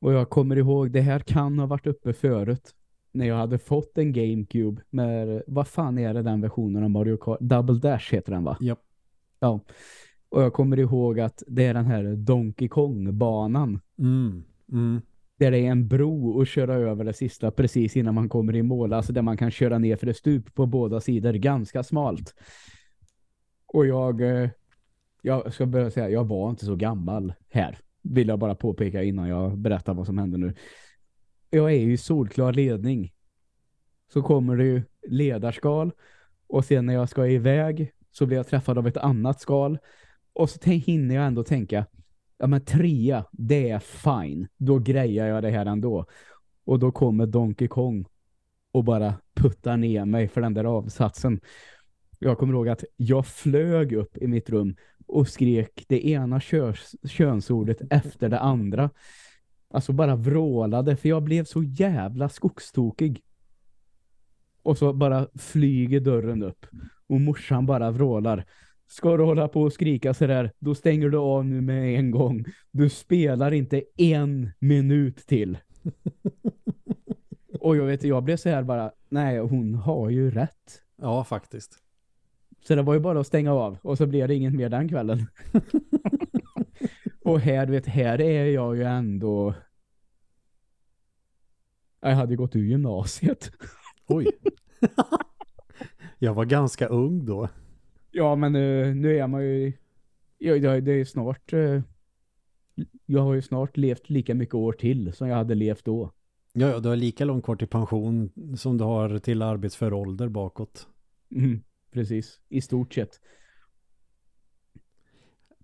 [0.00, 2.74] Och jag kommer ihåg, det här kan ha varit uppe förut
[3.12, 7.16] när jag hade fått en GameCube med, vad fan är det den versionen av Mario
[7.16, 7.40] Kart?
[7.40, 8.56] Double Dash heter den va?
[8.60, 8.80] Japp.
[9.40, 9.60] Ja.
[10.28, 13.80] Och jag kommer ihåg att det är den här Donkey Kong-banan.
[13.98, 14.44] Mm.
[14.72, 15.00] Mm.
[15.40, 18.62] Där det är en bro och köra över det sista precis innan man kommer i
[18.62, 18.92] mål.
[18.92, 21.32] Alltså där man kan köra ner för det stup på båda sidor.
[21.32, 22.34] Ganska smalt.
[23.66, 24.50] Och jag, eh,
[25.22, 27.78] jag ska börja säga, jag var inte så gammal här.
[28.02, 30.54] Vill jag bara påpeka innan jag berättar vad som händer nu.
[31.50, 33.12] Jag är ju i solklar ledning.
[34.12, 35.92] Så kommer det ju ledarskal.
[36.46, 39.78] Och sen när jag ska iväg så blir jag träffad av ett annat skal.
[40.32, 41.86] Och så hinner jag ändå tänka,
[42.40, 44.48] ja men trea, det är fine.
[44.56, 46.06] Då grejar jag det här ändå.
[46.64, 48.06] Och då kommer Donkey Kong
[48.72, 51.40] och bara puttar ner mig för den där avsatsen.
[52.18, 54.76] Jag kommer ihåg att jag flög upp i mitt rum
[55.06, 58.90] och skrek det ena körs, könsordet efter det andra.
[59.70, 63.22] Alltså bara vrålade för jag blev så jävla skogstokig.
[64.62, 66.66] Och så bara flyger dörren upp
[67.06, 68.44] och morsan bara vrålar.
[68.90, 72.10] Ska du hålla på och skrika så där, då stänger du av nu med en
[72.10, 72.44] gång.
[72.70, 75.58] Du spelar inte en minut till.
[77.60, 80.82] och jag vet, jag blev så här bara, nej hon har ju rätt.
[80.96, 81.78] Ja, faktiskt.
[82.60, 84.88] Så det var ju bara att stänga av och så blev det inget mer den
[84.88, 85.26] kvällen.
[87.24, 89.54] och här, vet, här är jag ju ändå
[92.00, 93.50] jag hade gått ur gymnasiet.
[94.06, 94.26] Oj.
[96.18, 97.48] jag var ganska ung då.
[98.10, 99.72] Ja, men uh, nu är man ju...
[100.38, 101.52] Ja, det är snart...
[101.52, 101.80] Uh,
[103.06, 106.12] jag har ju snart levt lika mycket år till som jag hade levt då.
[106.52, 110.28] Ja, ja, du har lika långt kvar till pension som du har till arbetsför ålder
[110.28, 110.88] bakåt.
[111.34, 111.60] Mm,
[111.92, 113.20] precis, i stort sett.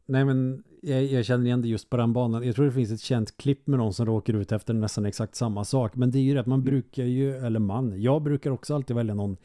[0.07, 2.47] Nej, men jag, jag, känner igen det just på den banan.
[2.47, 5.35] Jag tror det finns ett känt klipp med någon som råkar ut efter nästan exakt
[5.35, 5.97] samma sak.
[5.97, 6.71] Men det är ju det att man mm.
[6.71, 9.37] brukar ju, eller man, jag brukar också alltid välja någon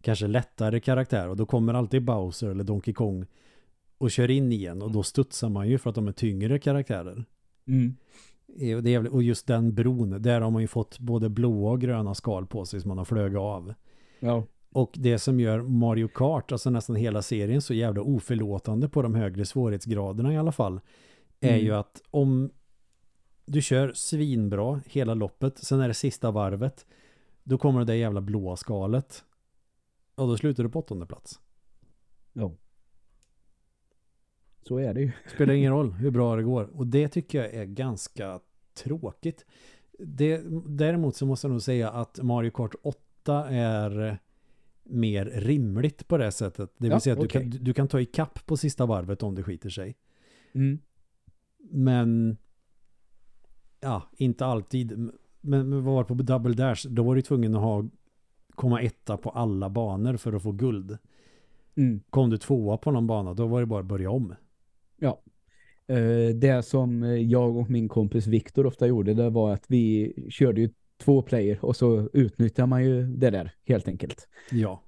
[0.00, 3.26] kanske lättare karaktär och då kommer alltid Bowser eller Donkey Kong
[3.98, 7.24] och kör in igen och då studsar man ju för att de är tyngre karaktärer.
[7.66, 7.96] Mm.
[8.76, 11.80] Och, det är, och just den bron, där har man ju fått både blåa och
[11.80, 13.74] gröna skal på sig som man har flögat av.
[14.20, 14.44] Ja.
[14.70, 19.14] Och det som gör Mario Kart, alltså nästan hela serien så jävla oförlåtande på de
[19.14, 20.80] högre svårighetsgraderna i alla fall,
[21.40, 21.64] är mm.
[21.64, 22.50] ju att om
[23.46, 26.86] du kör svinbra hela loppet, sen är det sista varvet,
[27.42, 29.24] då kommer det där jävla blåa skalet.
[30.18, 31.40] Och då slutar du på åttonde plats.
[32.32, 32.52] Ja.
[34.62, 35.12] Så är det ju.
[35.34, 36.64] Spelar ingen roll hur bra det går.
[36.64, 38.40] Och det tycker jag är ganska
[38.74, 39.46] tråkigt.
[39.98, 44.18] Det, däremot så måste jag nog säga att Mario Kart 8 är
[44.82, 46.72] mer rimligt på det sättet.
[46.78, 47.44] Det vill ja, säga att okay.
[47.44, 49.96] du, kan, du kan ta i kapp på sista varvet om det skiter sig.
[50.52, 50.78] Mm.
[51.70, 52.36] Men
[53.80, 54.98] ja, inte alltid.
[55.40, 57.88] Men, men var på Double Dash, då var du tvungen att ha
[58.58, 60.98] komma etta på alla banor för att få guld.
[61.76, 62.00] Mm.
[62.10, 64.34] Kom du tvåa på någon bana, då var det bara att börja om.
[64.96, 65.20] Ja.
[65.92, 70.60] Uh, det som jag och min kompis Viktor ofta gjorde, det var att vi körde
[70.60, 74.28] ju två player och så utnyttjar man ju det där helt enkelt.
[74.50, 74.82] Ja.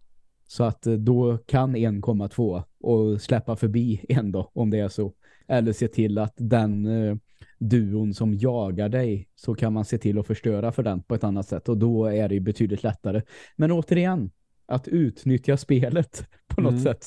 [0.46, 4.78] Så att eh, då kan en komma två och släppa förbi en då, om det
[4.78, 5.12] är så.
[5.46, 7.16] Eller se till att den eh,
[7.58, 11.24] duon som jagar dig så kan man se till att förstöra för den på ett
[11.24, 13.22] annat sätt och då är det betydligt lättare.
[13.56, 14.30] Men återigen,
[14.66, 16.82] att utnyttja spelet på något mm.
[16.82, 17.06] sätt.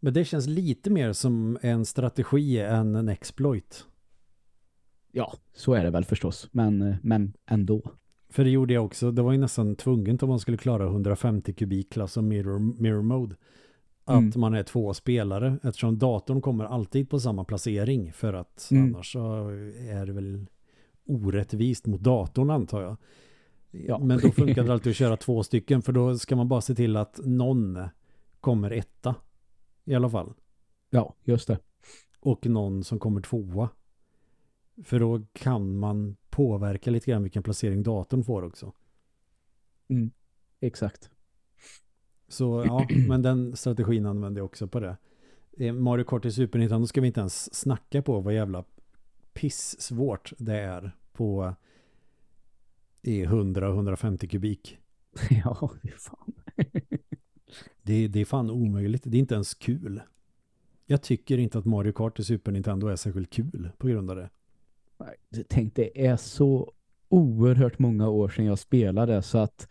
[0.00, 3.86] Men det känns lite mer som en strategi än en exploit.
[5.12, 6.48] Ja, så är det väl förstås.
[6.52, 7.92] Men, men ändå.
[8.30, 9.10] För det gjorde jag också.
[9.10, 13.36] Det var ju nästan tvunget om man skulle klara 150 kubikklass och mirror, mirror mode.
[14.08, 14.32] Att mm.
[14.36, 15.58] man är två spelare.
[15.62, 18.12] Eftersom datorn kommer alltid på samma placering.
[18.12, 18.94] För att mm.
[18.94, 19.48] annars så
[19.90, 20.46] är det väl
[21.06, 22.96] orättvist mot datorn antar jag.
[23.70, 23.98] Ja.
[23.98, 25.82] Men då funkar det alltid att köra två stycken.
[25.82, 27.78] För då ska man bara se till att någon
[28.40, 29.14] kommer etta.
[29.84, 30.34] I alla fall.
[30.90, 31.58] Ja, just det.
[32.20, 33.68] Och någon som kommer tvåa.
[34.84, 38.72] För då kan man påverka lite grann vilken placering datorn får också.
[39.88, 40.10] Mm,
[40.60, 41.10] exakt.
[42.28, 44.96] Så ja, men den strategin använder jag också på det.
[45.58, 48.64] Eh, Mario Kart i Super Nintendo ska vi inte ens snacka på vad jävla
[49.34, 51.54] piss svårt det är på
[53.02, 54.78] i 100-150 kubik.
[55.44, 56.32] Ja, det är fan.
[57.82, 59.02] det, det är fan omöjligt.
[59.06, 60.00] Det är inte ens kul.
[60.86, 64.16] Jag tycker inte att Mario Kart i Super Nintendo är särskilt kul på grund av
[64.16, 64.30] det.
[65.48, 66.72] Tänk, det är så
[67.08, 69.68] oerhört många år sedan jag spelade så att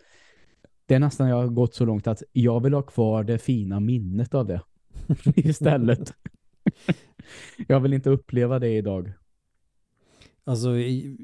[0.86, 3.80] det är nästan jag har gått så långt att jag vill ha kvar det fina
[3.80, 4.62] minnet av det
[5.36, 6.14] istället.
[7.68, 9.14] jag vill inte uppleva det idag.
[10.44, 10.78] Alltså,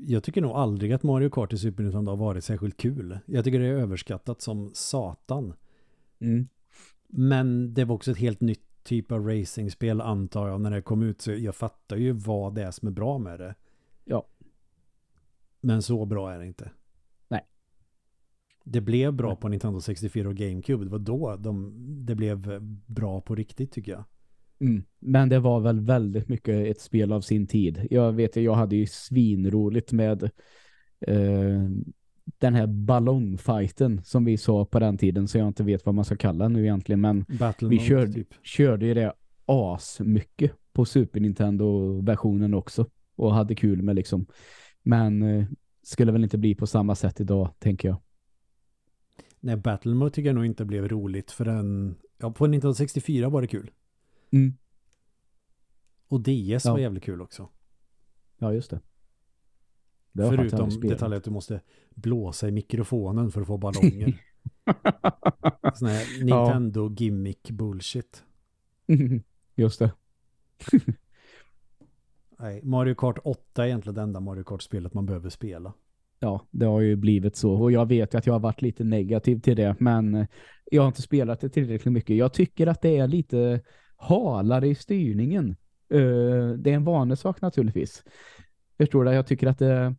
[0.05, 3.19] jag tycker nog aldrig att Mario Kart i Super Nintendo har varit särskilt kul.
[3.25, 5.53] Jag tycker det är överskattat som satan.
[6.19, 6.47] Mm.
[7.07, 11.03] Men det var också ett helt nytt typ av racingspel antar jag när det kom
[11.03, 11.21] ut.
[11.21, 13.55] Så jag fattar ju vad det är som är bra med det.
[14.03, 14.27] Ja.
[15.61, 16.71] Men så bra är det inte.
[18.71, 20.83] Det blev bra på Nintendo 64 och GameCube.
[20.83, 21.73] Det var då de,
[22.05, 24.03] det blev bra på riktigt tycker jag.
[24.59, 24.83] Mm.
[24.99, 27.87] Men det var väl väldigt mycket ett spel av sin tid.
[27.89, 30.23] Jag vet, jag hade ju svinroligt med
[31.07, 31.69] eh,
[32.37, 36.05] den här ballongfighten som vi sa på den tiden så jag inte vet vad man
[36.05, 37.01] ska kalla nu egentligen.
[37.01, 38.33] Men Battle vi mode, körde, typ.
[38.43, 39.13] körde ju det
[39.45, 42.85] as mycket på Super Nintendo-versionen också.
[43.15, 44.25] Och hade kul med liksom.
[44.83, 45.45] Men eh,
[45.83, 47.97] skulle väl inte bli på samma sätt idag, tänker jag.
[49.43, 53.29] Nej, Battle Mode tycker jag nog inte blev roligt för den, ja på Nintendo 64
[53.29, 53.71] var det kul.
[54.31, 54.53] Mm.
[56.07, 56.71] Och DS Ja.
[56.71, 57.49] var jävligt kul också.
[58.37, 58.79] Ja, just det.
[60.11, 64.21] det Förutom detaljer att du måste blåsa i mikrofonen för att få ballonger.
[65.75, 68.23] Sån här Nintendo gimmick bullshit.
[69.55, 69.91] just det.
[72.39, 75.73] Nej, Mario Kart 8 är egentligen det enda Mario Kart-spelet man behöver spela.
[76.23, 77.53] Ja, det har ju blivit så.
[77.53, 79.75] Och jag vet ju att jag har varit lite negativ till det.
[79.79, 80.25] Men eh,
[80.71, 82.15] jag har inte spelat det tillräckligt mycket.
[82.15, 83.61] Jag tycker att det är lite
[83.97, 85.55] halare i styrningen.
[85.93, 88.03] Uh, det är en vanesak naturligtvis.
[88.77, 89.11] Förstår du?
[89.11, 89.95] Jag tycker att det,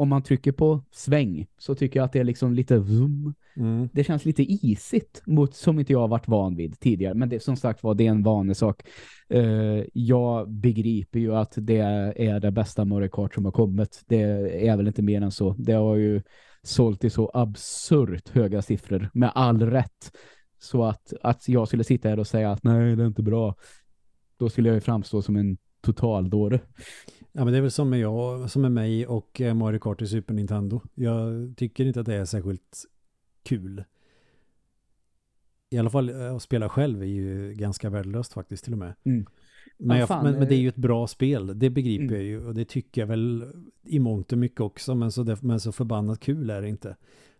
[0.00, 3.34] om man trycker på sväng så tycker jag att det är liksom lite vroom.
[3.56, 3.88] Mm.
[3.92, 7.14] Det känns lite isigt mot som inte jag har varit van vid tidigare.
[7.14, 8.82] Men det som sagt var, det är en vanesak.
[9.28, 11.78] Eh, jag begriper ju att det
[12.16, 14.02] är det bästa Mario Kart som har kommit.
[14.06, 14.20] Det
[14.68, 15.54] är väl inte mer än så.
[15.58, 16.22] Det har ju
[16.62, 20.12] sålt i så absurt höga siffror med all rätt.
[20.58, 23.54] Så att, att jag skulle sitta här och säga att nej, det är inte bra.
[24.38, 26.60] Då skulle jag ju framstå som en totaldåre.
[27.32, 30.02] Ja men det är väl som med jag, som med mig och eh, Mario Kart
[30.02, 30.80] i Super Nintendo.
[30.94, 32.84] Jag tycker inte att det är särskilt
[33.42, 33.84] kul.
[35.70, 38.94] I alla fall eh, att spela själv är ju ganska värdelöst faktiskt till och med.
[39.04, 39.26] Mm.
[39.78, 40.62] Men, Ja, jag, men, men det är eh.
[40.62, 42.14] ju ett bra spel, det begriper Mm.
[42.14, 43.52] jag ju och det tycker jag väl
[43.82, 46.96] i mångt och mycket också men så, men så förbannat kul är det inte.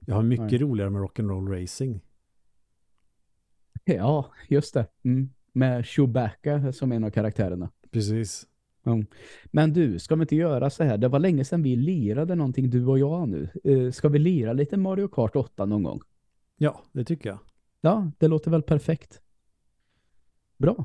[0.07, 0.59] Jag har mycket Nej.
[0.59, 2.01] roligare med rock'n'roll racing.
[3.84, 4.86] Ja, just det.
[5.05, 5.30] Mm.
[5.53, 7.70] Med Chewbacca som en av karaktärerna.
[7.91, 8.47] Precis.
[9.45, 10.99] Men du, ska vi inte göra så här?
[10.99, 13.49] Det var länge sedan vi lirade någonting, du och jag nu.
[13.64, 16.01] Eh, ska vi lira lite Mario Kart 8 någon gång?
[16.57, 17.39] Ja, det tycker jag.
[17.81, 19.20] Ja, det låter väl perfekt.
[20.57, 20.85] Bra.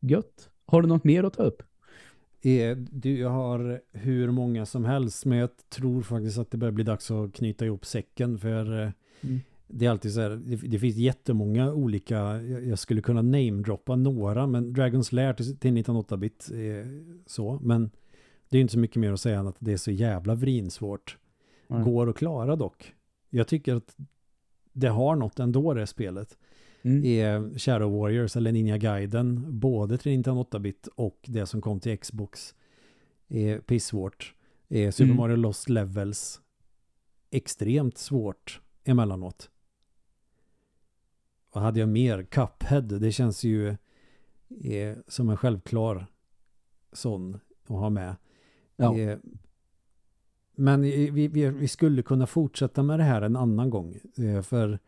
[0.00, 0.50] Gött.
[0.66, 1.62] Har du något mer att ta upp?
[2.42, 6.72] Eh, Du, jag har hur många som helst men jag tror faktiskt att det börjar
[6.72, 8.90] bli dags att knyta ihop säcken för eh,
[9.22, 9.40] Mm.
[9.72, 13.96] Det är alltid så här, det, det finns jättemånga olika, jag, jag skulle kunna namedroppa
[13.96, 17.90] några men Dragon's Lair till, till 1908-bit är så, men
[18.48, 21.18] det är inte så mycket mer att säga än att det är så jävla vrinsvårt.
[21.66, 21.82] Nej.
[21.84, 22.94] Går att klara dock.
[23.30, 23.96] Jag tycker att
[24.72, 26.38] det har något ändå det spelet.
[26.82, 27.04] Mm.
[27.04, 32.54] Är Shadow Warriors eller Ninja Gaiden både till 1908-bit och det som kom till Xbox
[33.28, 34.34] är pissvårt.
[34.68, 35.16] Är Super Mm.
[35.16, 36.40] Mario Lost Levels
[37.30, 39.50] extremt svårt emellanåt.
[41.50, 43.68] Och hade jag mer Cuphead, det känns ju
[44.64, 46.06] eh, som en självklar
[46.92, 48.16] sån att ha med.
[48.76, 48.98] Ja.
[48.98, 49.18] Eh,
[50.54, 53.96] men vi, vi, vi skulle kunna fortsätta med det här en annan gång.
[54.16, 54.78] Eh, för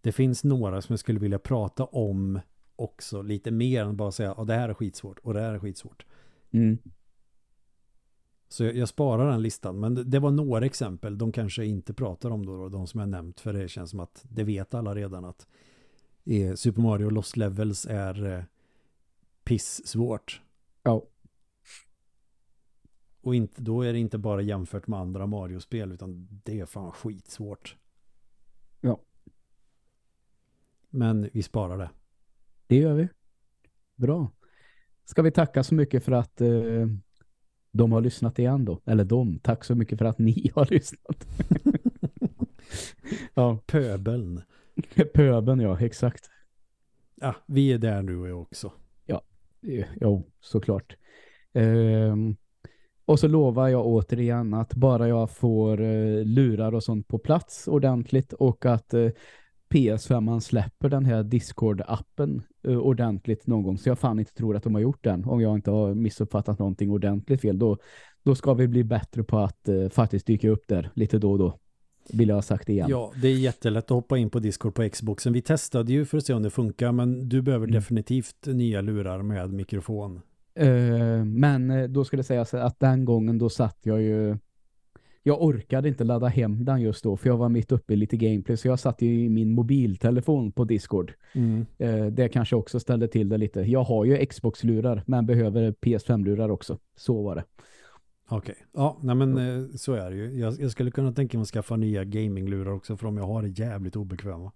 [0.00, 2.40] det finns några som jag skulle vilja prata om
[2.76, 5.58] också lite mer än bara säga att det här är skitsvårt och det här är
[5.58, 6.06] skitsvårt.
[6.50, 6.78] Mm.
[8.48, 9.80] Så jag, jag sparar den listan.
[9.80, 11.18] Men det, det var några exempel.
[11.18, 13.40] De kanske inte pratar om då, de som jag nämnt.
[13.40, 15.46] För det känns som att det vet alla redan att
[16.28, 18.44] eh, Super Mario Lost Levels är eh,
[19.44, 20.42] pissvårt.
[20.82, 21.06] Ja.
[23.20, 26.92] Och inte, då är det inte bara jämfört med andra Mario-spel utan det är fan
[26.92, 27.76] skitsvårt.
[28.80, 29.00] Ja.
[30.90, 31.90] Men vi sparar det.
[32.66, 33.08] Det gör vi.
[33.96, 34.30] Bra.
[35.04, 36.86] Ska vi tacka så mycket för att eh,
[37.72, 38.80] de har lyssnat igen då?
[38.84, 41.26] Eller de, tack så mycket för att ni har lyssnat.
[43.34, 44.42] ja, Pöbeln.
[45.14, 46.30] pöben ja, exakt.
[47.14, 48.72] Ja, vi är där nu också.
[49.62, 50.96] Eh, Jo, såklart.
[51.52, 52.36] Ehm,
[53.04, 57.68] och så lovar jag återigen att bara jag får eh, lurar och sånt på plats
[57.68, 59.08] ordentligt och att eh,
[59.70, 63.78] PS5 man släpper den här Discord-appen uh, ordentligt någon gång.
[63.78, 65.24] Så jag fan inte tror att de har gjort den.
[65.24, 67.58] Om jag inte har missuppfattat någonting ordentligt fel.
[67.58, 67.76] Då,
[68.22, 71.38] då ska vi bli bättre på att uh, faktiskt dyka upp där lite då och
[71.38, 71.58] då.
[72.12, 72.90] Vill jag ha sagt igen.
[72.90, 75.32] Ja, det är jättelätt att hoppa in på Discord på Xboxen.
[75.32, 76.92] Vi testade ju för att se om det funkar.
[76.92, 77.74] Men du behöver mm.
[77.74, 80.20] definitivt nya lurar med mikrofon.
[80.60, 84.36] Uh, men då skulle det sägas att den gången då satt jag ju
[85.28, 88.16] jag orkade inte ladda hem den just då för jag var mitt uppe i lite
[88.16, 91.12] gameplay så jag satt i min mobiltelefon på Discord.
[91.32, 91.66] Mm.
[91.78, 93.60] Eh, det kanske också ställde till det lite.
[93.60, 96.78] Jag har ju Xbox-lurar men behöver PS5-lurar också.
[96.96, 97.44] Så var det.
[98.30, 98.66] Okej, okay.
[98.72, 100.38] ja nej men eh, så är det ju.
[100.38, 103.42] Jag, jag, skulle kunna tänka mig att skaffa nya gaming-lurar också för om jag har
[103.42, 104.52] det jävligt obekväma.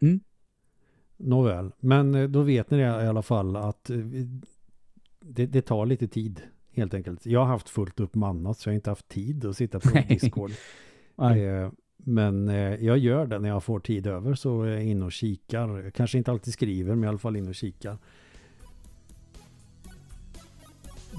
[0.00, 0.20] Mm.
[1.16, 3.90] Nåväl, men eh, då vet ni det i alla fall att
[5.20, 6.42] det, det tar lite tid
[6.72, 7.26] helt enkelt.
[7.26, 9.88] Jag har haft fullt upp mannat så jag har inte haft tid att sitta på
[10.08, 10.50] Discord.
[11.18, 15.04] eh, men eh, jag gör det när jag får tid över så är jag inne
[15.04, 15.78] och kikar.
[15.78, 17.98] Jag kanske inte alltid skriver men i alla fall inne och kikar.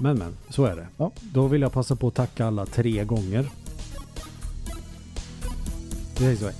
[0.02, 0.86] Men men, så är det.
[0.96, 1.10] Ja.
[1.20, 3.48] Då vill jag passa på att tacka alla tre gånger.
[6.18, 6.50] Det är så.